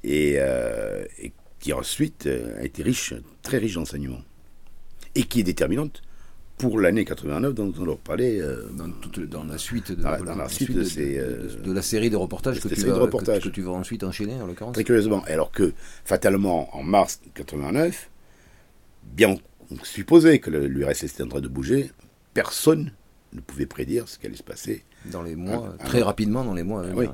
et, 0.04 0.36
euh, 0.38 1.06
et 1.20 1.32
qui 1.60 1.74
ensuite 1.74 2.26
euh, 2.26 2.60
a 2.60 2.64
été 2.64 2.82
riche, 2.82 3.14
très 3.44 3.58
riche 3.58 3.76
d'enseignements, 3.76 4.24
et 5.14 5.24
qui 5.24 5.42
est 5.42 5.44
déterminante 5.44 6.02
pour 6.58 6.80
l'année 6.80 7.04
89 7.04 7.54
dont 7.54 7.74
on 7.80 7.86
leur 7.86 7.98
parlait 7.98 8.40
euh, 8.40 8.70
dans, 8.72 8.88
dans, 9.26 9.44
la 9.44 9.58
suite 9.58 9.92
de, 9.92 10.02
dans, 10.02 10.36
la, 10.36 10.48
suite, 10.48 10.72
de, 10.72 11.62
de, 11.64 11.72
la 11.72 11.82
série 11.82 12.10
de 12.10 12.16
reportages 12.16 12.60
que 12.62 12.68
tu, 12.68 12.86
vas, 12.86 12.96
reportages. 12.96 13.44
Que, 13.44 13.50
tu 13.50 13.62
vas 13.62 13.72
ensuite 13.72 14.04
enchaîner 14.04 14.36
en 14.42 14.48
l'occurrence. 14.48 14.74
Très 14.74 14.84
curieusement, 14.84 15.24
alors 15.28 15.52
que 15.52 15.74
fatalement 16.06 16.76
en 16.76 16.84
mars 16.84 17.20
89, 17.34 18.10
bien 19.04 19.36
on 19.72 19.84
supposait 19.84 20.40
que 20.40 20.50
l'URSS 20.50 21.04
était 21.04 21.24
en 21.24 21.28
train 21.28 21.42
de 21.42 21.48
bouger, 21.48 21.92
personne 22.34 22.92
ne 23.36 23.42
pouvait 23.42 23.66
prédire 23.66 24.08
ce 24.08 24.18
qui 24.18 24.28
allait 24.28 24.36
se 24.36 24.44
passer. 24.44 24.84
Dans 25.12 25.22
les 25.22 25.36
mois, 25.36 25.76
très 25.86 26.02
rapidement 26.02 26.44
dans 26.44 26.56
les 26.56 26.64
mois. 26.64 26.84
oui, 26.96 27.06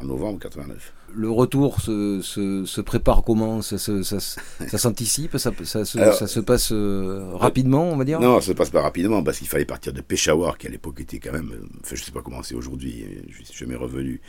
en 0.00 0.04
novembre 0.04 0.38
89. 0.40 0.92
Le 1.12 1.30
retour 1.30 1.80
se, 1.80 2.20
se, 2.22 2.64
se 2.66 2.80
prépare 2.80 3.22
comment? 3.22 3.62
Ça, 3.62 3.78
ça, 3.78 4.02
ça 4.02 4.78
s'anticipe? 4.78 5.38
Ça, 5.38 5.50
ça, 5.64 5.84
ça, 5.84 6.26
se 6.26 6.40
passe 6.40 6.70
euh, 6.70 7.30
rapidement, 7.32 7.90
on 7.90 7.96
va 7.96 8.04
dire? 8.04 8.20
Non, 8.20 8.40
ça 8.40 8.48
se 8.48 8.52
passe 8.52 8.70
pas 8.70 8.82
rapidement 8.82 9.22
parce 9.22 9.38
qu'il 9.38 9.48
fallait 9.48 9.64
partir 9.64 9.92
de 9.92 10.02
Peshawar, 10.02 10.58
qui 10.58 10.66
à 10.66 10.70
l'époque 10.70 11.00
était 11.00 11.18
quand 11.18 11.32
même. 11.32 11.50
Enfin, 11.80 11.96
je 11.96 12.04
sais 12.04 12.12
pas 12.12 12.20
comment 12.22 12.42
c'est 12.42 12.54
aujourd'hui, 12.54 13.06
je 13.28 13.42
suis 13.42 13.58
jamais 13.58 13.74
revenu. 13.74 14.20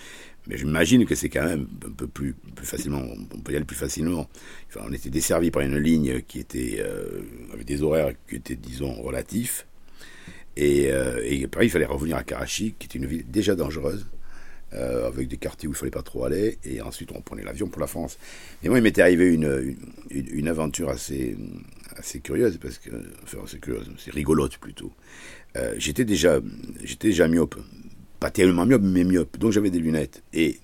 Mais 0.47 0.57
j'imagine 0.57 1.05
que 1.05 1.13
c'est 1.13 1.29
quand 1.29 1.43
même 1.43 1.67
un 1.85 1.91
peu 1.91 2.07
plus, 2.07 2.33
plus 2.55 2.65
facilement, 2.65 3.01
on 3.33 3.39
peut 3.39 3.53
y 3.53 3.55
aller 3.55 3.65
plus 3.65 3.75
facilement. 3.75 4.27
Enfin, 4.69 4.85
on 4.89 4.93
était 4.93 5.09
desservi 5.11 5.51
par 5.51 5.61
une 5.61 5.77
ligne 5.77 6.21
qui 6.21 6.39
était, 6.39 6.77
euh, 6.79 7.21
avec 7.53 7.65
des 7.65 7.83
horaires 7.83 8.13
qui 8.27 8.37
étaient, 8.37 8.55
disons, 8.55 8.93
relatifs. 9.03 9.67
Et, 10.57 10.91
euh, 10.91 11.47
pareil, 11.47 11.67
il 11.67 11.71
fallait 11.71 11.85
revenir 11.85 12.17
à 12.17 12.23
Karachi, 12.23 12.75
qui 12.77 12.87
était 12.87 12.99
une 12.99 13.05
ville 13.05 13.25
déjà 13.29 13.55
dangereuse, 13.55 14.05
euh, 14.73 15.07
avec 15.07 15.27
des 15.27 15.37
quartiers 15.37 15.67
où 15.67 15.71
il 15.71 15.75
fallait 15.75 15.91
pas 15.91 16.01
trop 16.01 16.25
aller. 16.25 16.57
Et 16.63 16.81
ensuite, 16.81 17.11
on 17.13 17.21
prenait 17.21 17.43
l'avion 17.43 17.67
pour 17.67 17.81
la 17.81 17.87
France. 17.87 18.17
Et 18.63 18.69
moi, 18.69 18.79
il 18.79 18.81
m'était 18.81 19.01
arrivé 19.01 19.33
une, 19.33 19.75
une, 20.09 20.47
aventure 20.47 20.89
assez, 20.89 21.37
assez 21.95 22.19
curieuse, 22.19 22.57
parce 22.57 22.77
que, 22.77 22.91
enfin, 23.23 23.39
c'est 23.47 23.59
curieuse, 23.59 23.89
c'est 23.97 24.11
rigolote 24.11 24.57
plutôt. 24.57 24.91
Euh, 25.57 25.75
j'étais 25.77 26.05
déjà, 26.05 26.39
j'étais 26.83 27.09
déjà 27.09 27.27
myope, 27.27 27.59
pas 28.19 28.31
tellement 28.31 28.65
myope, 28.65 28.83
mais 28.83 29.03
myope. 29.03 29.37
Donc 29.37 29.51
j'avais 29.51 29.71
des 29.71 29.79
lunettes. 29.79 30.23
Et 30.33 30.59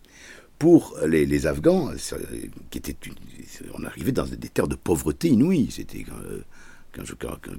pour 0.59 0.97
les, 1.05 1.45
Afghans, 1.45 1.91
qui 2.71 2.77
étaient, 2.79 2.95
on 3.73 3.83
arrivait 3.83 4.11
dans 4.11 4.25
des 4.25 4.49
terres 4.49 4.67
de 4.67 4.75
pauvreté 4.75 5.29
inouïe. 5.29 5.69
C'était 5.71 6.03
quand, 6.93 7.03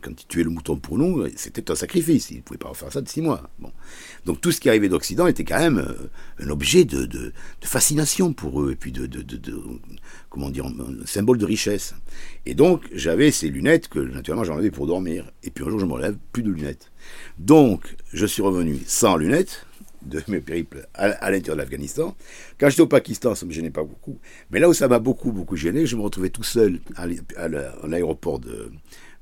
quand, 0.02 0.10
il 0.10 0.26
tuait 0.26 0.42
le 0.42 0.50
mouton 0.50 0.76
pour 0.76 0.98
nous, 0.98 1.26
c'était 1.36 1.70
un 1.70 1.74
sacrifice. 1.74 2.30
Il 2.30 2.38
ne 2.38 2.42
pouvait 2.42 2.58
pas 2.58 2.72
faire 2.74 2.92
ça 2.92 3.00
de 3.00 3.08
six 3.08 3.22
mois. 3.22 3.48
Bon. 3.58 3.72
Donc 4.26 4.40
tout 4.40 4.52
ce 4.52 4.60
qui 4.60 4.68
arrivait 4.68 4.88
d'Occident 4.88 5.26
était 5.26 5.44
quand 5.44 5.58
même 5.58 5.78
euh, 5.78 6.44
un 6.44 6.50
objet 6.50 6.84
de, 6.84 7.32
fascination 7.62 8.32
pour 8.32 8.62
eux, 8.62 8.72
et 8.72 8.76
puis 8.76 8.92
de, 8.92 9.08
comment 10.30 10.50
dire, 10.50 10.66
un 10.66 11.06
symbole 11.06 11.38
de 11.38 11.46
richesse. 11.46 11.94
Et 12.46 12.54
donc 12.54 12.88
j'avais 12.92 13.30
ces 13.30 13.48
lunettes 13.48 13.88
que 13.88 14.00
naturellement 14.00 14.44
j'en 14.44 14.58
avais 14.58 14.70
pour 14.70 14.86
dormir. 14.86 15.30
Et 15.42 15.50
puis 15.50 15.64
un 15.64 15.70
jour 15.70 15.78
je 15.78 15.86
me 15.86 15.92
relève, 15.92 16.16
plus 16.32 16.42
de 16.42 16.50
lunettes. 16.50 16.90
Donc 17.38 17.96
je 18.12 18.26
suis 18.26 18.42
revenu 18.42 18.78
sans 18.86 19.16
lunettes 19.16 19.66
de 20.02 20.22
mes 20.28 20.40
périples 20.40 20.86
à, 20.94 21.30
l'intérieur 21.30 21.56
de 21.56 21.62
l'Afghanistan. 21.62 22.16
Quand 22.58 22.70
j'étais 22.70 22.82
au 22.82 22.86
Pakistan, 22.86 23.34
ça 23.34 23.44
ne 23.44 23.48
me 23.48 23.54
gênait 23.54 23.70
pas 23.70 23.82
beaucoup. 23.82 24.18
Mais 24.50 24.60
là 24.60 24.68
où 24.68 24.72
ça 24.72 24.88
m'a 24.88 24.98
beaucoup, 24.98 25.32
beaucoup 25.32 25.56
gêné, 25.56 25.86
je 25.86 25.96
me 25.96 26.02
retrouvais 26.02 26.30
tout 26.30 26.44
seul 26.44 26.80
à 26.96 27.06
l'aéroport 27.86 28.38
de, 28.38 28.70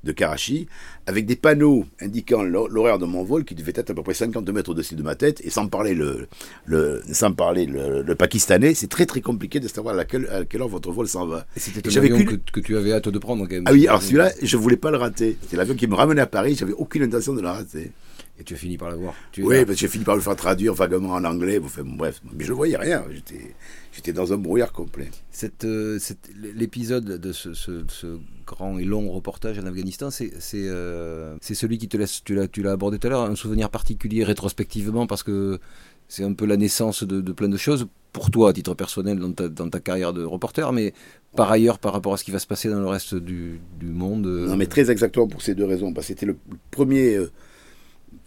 de 0.03 0.11
Karachi, 0.11 0.67
avec 1.05 1.25
des 1.25 1.35
panneaux 1.35 1.85
indiquant 1.99 2.43
l'horaire 2.43 2.99
de 2.99 3.05
mon 3.05 3.23
vol 3.23 3.43
qui 3.43 3.55
devait 3.55 3.73
être 3.75 3.89
à 3.89 3.93
peu 3.93 4.03
près 4.03 4.13
50 4.13 4.47
mètres 4.49 4.69
au-dessus 4.69 4.95
de 4.95 5.03
ma 5.03 5.15
tête, 5.15 5.41
et 5.43 5.49
sans 5.49 5.67
parler 5.67 5.93
le, 5.93 6.27
le 6.65 7.01
sans 7.11 7.31
parler 7.31 7.65
le, 7.65 8.15
pakistanais, 8.15 8.73
c'est 8.73 8.87
très 8.87 9.05
très 9.05 9.21
compliqué 9.21 9.59
de 9.59 9.67
savoir 9.67 9.97
à, 9.97 10.05
quelle 10.05 10.27
heure 10.61 10.67
votre 10.67 10.91
vol 10.91 11.07
s'en 11.07 11.25
va. 11.25 11.45
C'était 11.55 11.89
l'avion 11.89 12.23
que, 12.25 12.35
que, 12.35 12.59
tu 12.59 12.77
avais 12.77 12.93
hâte 12.93 13.09
de 13.09 13.19
prendre 13.19 13.45
quand 13.45 13.55
même. 13.55 13.63
Ah 13.65 13.73
oui, 13.73 13.87
alors 13.87 14.01
celui-là, 14.01 14.31
je 14.41 14.57
voulais 14.57 14.77
pas 14.77 14.91
le 14.91 14.97
rater. 14.97 15.37
C'est 15.49 15.57
l'avion 15.57 15.75
qui 15.75 15.87
me 15.87 15.95
ramenait 15.95 16.21
à 16.21 16.27
Paris, 16.27 16.55
j'avais 16.55 16.73
aucune 16.73 17.03
intention 17.03 17.33
de 17.33 17.41
le 17.41 17.47
rater. 17.47 17.91
Et 18.39 18.43
tu 18.43 18.53
as 18.53 18.57
fini 18.57 18.77
par 18.77 18.89
l'avoir. 18.89 19.15
Oui, 19.39 19.65
parce 19.65 19.75
que 19.75 19.75
j'ai 19.75 19.87
fini 19.87 20.03
par 20.03 20.15
le 20.15 20.21
faire 20.21 20.35
traduire 20.35 20.73
vaguement 20.73 21.13
en 21.13 21.23
anglais. 21.23 21.59
Enfin, 21.63 21.81
bref, 21.83 22.21
mais 22.37 22.43
je 22.43 22.51
ne 22.51 22.55
voyais 22.55 22.77
rien. 22.77 23.03
J'étais, 23.11 23.55
j'étais 23.91 24.13
dans 24.13 24.31
un 24.31 24.37
brouillard 24.37 24.71
complet. 24.71 25.09
Cette, 25.31 25.65
euh, 25.65 25.97
l'épisode 26.35 27.05
de 27.05 27.31
ce, 27.31 27.55
ce, 27.55 27.83
ce, 27.87 28.19
grand 28.45 28.77
et 28.77 28.85
long 28.85 29.09
reportage 29.11 29.57
en 29.57 29.65
Afghanistan, 29.65 30.11
c'est, 30.11 30.31
c'est, 30.39 30.67
euh, 30.67 31.35
c'est 31.41 31.55
celui 31.55 31.79
qui 31.79 31.87
te 31.87 31.97
laisse, 31.97 32.23
tu 32.23 32.35
l'as, 32.35 32.47
tu 32.47 32.61
l'as 32.61 32.73
abordé 32.73 32.99
tout 32.99 33.07
à 33.07 33.09
l'heure, 33.09 33.23
un 33.23 33.35
souvenir 33.35 33.71
particulier 33.71 34.23
rétrospectivement 34.23 35.07
parce 35.07 35.23
que 35.23 35.59
c'est 36.07 36.23
un 36.23 36.33
peu 36.33 36.45
la 36.45 36.57
naissance 36.57 37.03
de, 37.03 37.21
de, 37.21 37.31
plein 37.31 37.49
de 37.49 37.57
choses 37.57 37.87
pour 38.13 38.29
toi 38.29 38.51
à 38.51 38.53
titre 38.53 38.75
personnel 38.75 39.17
dans 39.17 39.31
ta, 39.31 39.49
dans 39.49 39.69
ta 39.69 39.79
carrière 39.79 40.13
de 40.13 40.23
reporter, 40.23 40.71
mais 40.73 40.93
par 41.35 41.51
ailleurs 41.51 41.79
par 41.79 41.91
rapport 41.91 42.13
à 42.13 42.17
ce 42.17 42.23
qui 42.23 42.31
va 42.31 42.39
se 42.39 42.47
passer 42.47 42.69
dans 42.69 42.79
le 42.79 42.87
reste 42.87 43.15
du, 43.15 43.59
du 43.79 43.87
monde. 43.87 44.27
Non, 44.27 44.55
mais 44.55 44.67
très 44.67 44.91
exactement 44.91 45.27
pour 45.27 45.41
ces 45.41 45.55
deux 45.55 45.65
raisons. 45.65 45.91
Parce 45.91 46.05
que 46.07 46.13
c'était 46.13 46.27
le 46.27 46.37
premier. 46.71 47.19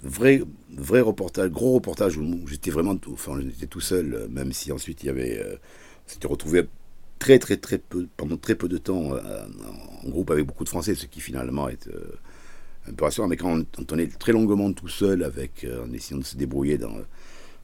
Euh, 0.05 0.09
vrai, 0.09 0.43
vrai 0.71 1.01
reportage, 1.01 1.51
gros 1.51 1.75
reportage 1.75 2.17
où 2.17 2.47
j'étais 2.47 2.71
vraiment, 2.71 2.97
enfin, 3.13 3.41
j'étais 3.41 3.67
tout 3.67 3.81
seul, 3.81 4.15
euh, 4.15 4.29
même 4.29 4.53
si 4.53 4.73
ensuite 4.73 5.03
il 5.03 5.07
y 5.07 5.11
avait, 5.11 5.39
euh, 5.39 5.57
on 6.07 6.11
s'était 6.11 6.29
retrouvé 6.29 6.67
très 7.19 7.39
très 7.39 7.57
très 7.57 7.79
peu, 7.79 8.09
pendant 8.17 8.37
très 8.37 8.55
peu 8.55 8.69
de 8.69 8.79
temps 8.79 9.15
euh, 9.15 9.45
en 10.05 10.09
groupe 10.09 10.31
avec 10.31 10.47
beaucoup 10.47 10.65
de 10.65 10.69
Français, 10.69 10.95
ce 10.95 11.07
qui 11.07 11.21
finalement 11.21 11.69
est 11.69 11.89
un 12.89 12.93
peu 12.93 13.05
rassurant. 13.05 13.29
Mais 13.29 13.37
quand 13.37 13.63
on, 13.93 13.99
est 13.99 14.19
très 14.19 14.33
longuement 14.33 14.73
tout 14.73 14.89
seul, 14.89 15.23
avec, 15.23 15.67
en 15.85 15.93
essayant 15.93 16.19
de 16.19 16.25
se 16.25 16.37
débrouiller 16.37 16.79
dans, 16.79 16.97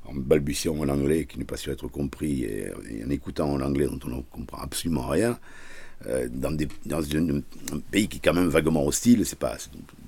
en 0.05 0.15
balbutiant 0.15 0.77
en 0.77 0.89
anglais 0.89 1.27
qui 1.27 1.39
n'est 1.39 1.45
pas 1.45 1.57
sûr 1.57 1.73
être 1.73 1.89
compris 1.89 2.45
et, 2.45 2.71
en 3.05 3.11
écoutant 3.11 3.51
en 3.51 3.61
anglais 3.61 3.87
dont 3.87 3.99
on 4.05 4.17
ne 4.17 4.21
comprend 4.23 4.59
absolument 4.59 5.09
rien, 5.09 5.39
euh, 6.07 6.29
dans 6.31 6.51
un, 6.53 7.41
pays 7.91 8.07
qui 8.07 8.19
est 8.19 8.21
quand 8.23 8.35
même 8.35 8.49
vaguement 8.49 8.87
hostile, 8.87 9.25
c'est 9.25 9.39
pas. 9.39 9.57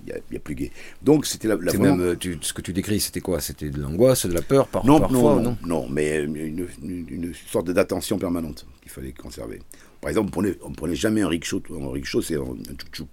Il 0.08 0.20
n'y 0.30 0.36
a, 0.36 0.40
plus 0.40 0.54
gay. 0.54 0.70
Donc 1.02 1.26
c'était 1.26 1.48
la, 1.48 1.56
la 1.56 1.72
même, 1.74 2.00
euh, 2.00 2.16
ce 2.40 2.52
que 2.52 2.62
tu 2.62 2.72
décris, 2.72 3.00
c'était 3.00 3.20
quoi? 3.20 3.40
C'était 3.40 3.70
de 3.70 3.80
l'angoisse, 3.80 4.26
de 4.26 4.32
la 4.32 4.42
peur 4.42 4.68
par, 4.68 4.84
non, 4.86 5.00
parfois 5.00 5.36
non, 5.36 5.42
non, 5.42 5.56
non, 5.64 5.88
mais 5.88 6.22
une, 6.22 6.66
une, 6.82 7.32
sorte 7.34 7.70
d'attention 7.70 8.18
permanente 8.18 8.66
qu'il 8.80 8.90
fallait 8.90 9.12
conserver. 9.12 9.60
Par 10.00 10.10
exemple, 10.10 10.32
on 10.36 10.70
ne 10.70 10.74
prenait 10.74 10.94
jamais 10.94 11.22
un 11.22 11.28
rickshaw. 11.28 11.62
Un 11.70 11.92
rickshaw, 11.92 12.22
c'est 12.22 12.36
un, 12.36 12.40
un 12.40 13.06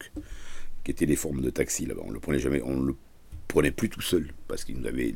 qui 0.84 0.92
était 0.92 1.06
des 1.06 1.16
formes 1.16 1.42
de 1.42 1.50
taxi 1.50 1.86
là-bas. 1.86 2.04
On 2.06 2.12
le 2.12 2.20
prenait 2.20 2.40
jamais, 2.40 2.62
on 2.64 2.80
le 2.80 2.96
prenait 3.48 3.72
plus 3.72 3.90
tout 3.90 4.02
seul 4.02 4.32
parce 4.48 4.64
qu'il 4.64 4.78
nous 4.78 4.88
avait 4.88 5.14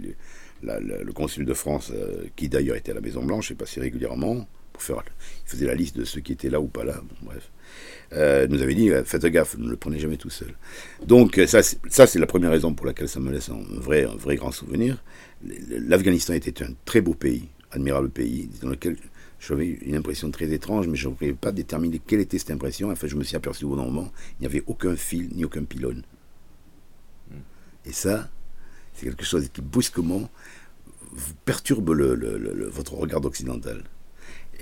le, 0.62 1.14
consul 1.14 1.46
de 1.46 1.54
France, 1.54 1.92
euh, 1.94 2.26
qui 2.36 2.50
d'ailleurs 2.50 2.76
était 2.76 2.92
à 2.92 2.96
la 2.96 3.02
Maison 3.02 3.24
Blanche 3.24 3.52
et 3.52 3.56
passait 3.56 3.80
régulièrement 3.80 4.48
pour 4.80 5.04
faire, 5.04 5.04
il 5.46 5.50
faisait 5.50 5.66
la 5.66 5.76
liste 5.76 5.98
de 5.98 6.06
ceux 6.06 6.22
qui 6.22 6.32
étaient 6.32 6.50
là 6.50 6.62
ou 6.62 6.68
pas 6.68 6.84
là. 6.84 7.02
bref. 7.22 7.52
Euh, 8.14 8.48
nous 8.48 8.62
avait 8.62 8.74
dit 8.74 8.90
faites 9.06 9.26
gaffe, 9.26 9.58
ne 9.58 9.70
le 9.70 9.76
prenez 9.76 10.00
jamais 10.00 10.18
tout 10.18 10.30
seul. 10.30 10.56
Donc 11.06 11.38
euh, 11.38 11.46
ça, 11.46 11.62
c'est 11.62 12.20
la 12.20 12.26
première 12.26 12.52
raison 12.52 12.74
pour 12.74 12.86
laquelle 12.86 13.10
ça 13.10 13.20
me 13.20 13.32
laisse 13.32 13.50
un 13.50 13.62
vrai, 13.70 14.06
un 14.06 14.16
vrai 14.16 14.36
grand 14.36 14.52
souvenir. 14.52 15.04
L'Afghanistan 15.44 16.34
était 16.34 16.64
un 16.64 16.74
très 16.86 17.02
beau 17.02 17.14
pays, 17.14 17.50
admirable 17.72 18.10
pays, 18.10 18.50
dans 18.62 18.70
lequel 18.70 18.98
j'avais 19.40 19.68
une 19.68 19.96
impression 19.96 20.32
très 20.32 20.52
étrange, 20.52 20.88
mais 20.88 20.98
je 20.98 21.08
ne 21.08 21.14
pouvais 21.14 21.34
pas 21.34 21.52
déterminer 21.52 22.00
quelle 22.06 22.20
était 22.20 22.40
cette 22.40 22.52
impression. 22.52 22.90
Enfin, 22.92 23.08
je 23.08 23.16
me 23.16 23.24
suis 23.24 23.36
aperçu 23.36 23.66
au 23.66 23.70
bout 23.70 23.76
d'un 23.76 23.86
moment, 23.86 24.12
il 24.40 24.42
n'y 24.42 24.48
avait 24.48 24.64
aucun 24.68 24.96
fil 24.96 25.30
ni 25.36 25.46
aucun 25.46 25.64
pylône. 25.64 26.04
Et 27.86 27.92
ça, 27.92 28.30
c'est 28.94 29.06
quelque 29.06 29.24
chose 29.24 29.48
qui 29.50 29.62
brusquement 29.62 30.30
vous 31.12 31.34
perturbe 31.46 31.92
le, 31.92 32.70
votre 32.70 32.94
regard 32.96 33.24
occidental. 33.26 33.84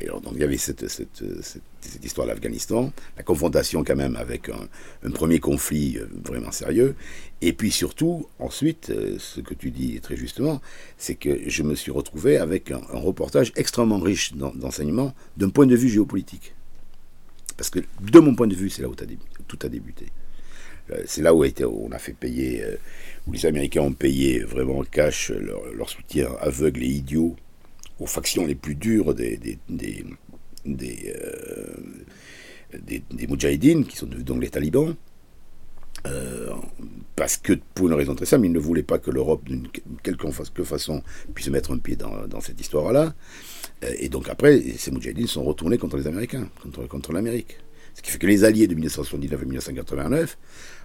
Alors, 0.02 0.22
donc, 0.22 0.34
il 0.36 0.42
y 0.42 0.44
avait 0.44 0.58
cette, 0.58 0.88
cette, 0.88 1.24
cette, 1.42 2.06
histoire 2.06 2.28
de 2.28 2.32
l'Afghanistan, 2.32 2.92
la 3.16 3.24
confrontation 3.24 3.84
quand 3.84 3.96
même 3.96 4.16
avec 4.16 4.50
un, 4.50 5.10
premier 5.12 5.40
conflit 5.40 5.98
euh, 5.98 6.08
vraiment 6.24 6.52
sérieux, 6.52 6.96
et 7.42 7.54
puis 7.54 7.72
surtout, 7.72 8.28
ensuite, 8.40 8.90
euh, 8.90 9.16
ce 9.18 9.42
que 9.42 9.54
tu 9.54 9.72
dis 9.72 10.00
très 10.00 10.16
justement, 10.16 10.62
c'est 10.98 11.16
que 11.16 11.50
je 11.50 11.64
me 11.64 11.74
suis 11.74 11.92
retrouvé 11.92 12.38
avec 12.38 12.72
un, 12.72 12.82
reportage 12.94 13.52
extrêmement 13.56 14.00
riche 14.00 14.34
d'enseignements 14.34 15.16
d'un 15.38 15.50
point 15.50 15.66
de 15.66 15.76
vue 15.76 15.90
géopolitique. 15.90 16.54
Parce 17.56 17.70
que 17.72 17.80
de 18.02 18.20
mon 18.20 18.36
point 18.36 18.48
de 18.48 18.56
vue, 18.56 18.70
c'est 18.70 18.84
là 18.84 18.90
où 18.90 18.96
tout 18.96 19.60
a 19.64 19.70
débuté. 19.70 20.08
Euh, 20.92 21.02
c'est 21.08 21.24
là 21.24 21.34
où 21.34 21.44
on 21.44 21.92
a 21.92 21.98
fait 21.98 22.14
payer, 22.14 22.64
où 23.26 23.32
les 23.32 23.46
Américains 23.48 23.82
ont 23.82 23.94
payé 23.94 24.40
vraiment 24.40 24.84
cash 24.84 25.32
leur 25.32 25.90
soutien 25.90 26.30
aveugle 26.40 26.84
et 26.84 26.88
idiot 26.88 27.36
aux 28.00 28.06
factions 28.06 28.46
les 28.46 28.56
plus 28.56 28.76
dures 28.76 29.14
des, 29.14 29.38
des, 29.38 29.58
des, 29.70 30.06
des, 30.66 31.14
euh, 31.16 31.76
Moudjahidines, 33.28 33.86
qui 33.86 33.98
sont 33.98 34.08
donc 34.08 34.42
les 34.42 34.50
talibans, 34.50 34.96
euh, 36.06 36.52
parce 37.16 37.38
que, 37.38 37.54
pour 37.74 37.88
une 37.88 37.94
raison 37.94 38.16
très 38.16 38.26
simple, 38.26 38.46
ils 38.46 38.52
ne 38.52 38.60
voulaient 38.60 38.84
pas 38.84 39.00
que 39.00 39.10
l'Europe, 39.10 39.44
d'une 39.46 39.68
quelque 40.04 40.30
façon, 40.64 41.02
puisse 41.34 41.50
mettre 41.50 41.72
un 41.72 41.78
pied 41.78 41.96
dans, 41.96 42.28
dans 42.28 42.42
cette 42.42 42.60
histoire-là. 42.62 43.16
Euh, 43.84 43.94
et 44.00 44.10
donc 44.10 44.30
après, 44.30 44.62
ces 44.78 44.92
Moudjahidines 44.92 45.28
sont 45.28 45.44
retournés 45.44 45.78
contre 45.78 45.98
les 45.98 46.08
Américains, 46.08 46.50
contre, 46.62 46.88
contre 46.88 47.14
l'Amérique. 47.14 47.58
Ce 47.96 48.02
qui 48.02 48.12
fait 48.12 48.20
que 48.20 48.28
les 48.28 48.44
alliés 48.44 48.68
de 48.68 48.76
1979 48.76 49.42
et 49.42 49.46
1989, 49.46 50.38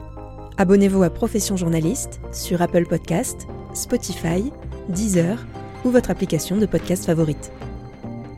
abonnez-vous 0.58 1.04
à 1.04 1.10
Profession 1.10 1.58
Journaliste 1.58 2.22
sur 2.32 2.62
Apple 2.62 2.86
Podcast, 2.86 3.48
Spotify, 3.74 4.52
Deezer 4.90 5.46
ou 5.84 5.90
votre 5.90 6.12
application 6.12 6.58
de 6.58 6.66
podcast 6.66 7.06
favorite. 7.06 7.52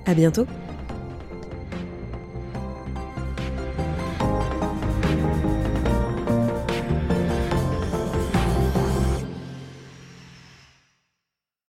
À 0.06 0.16
bientôt! 0.16 0.48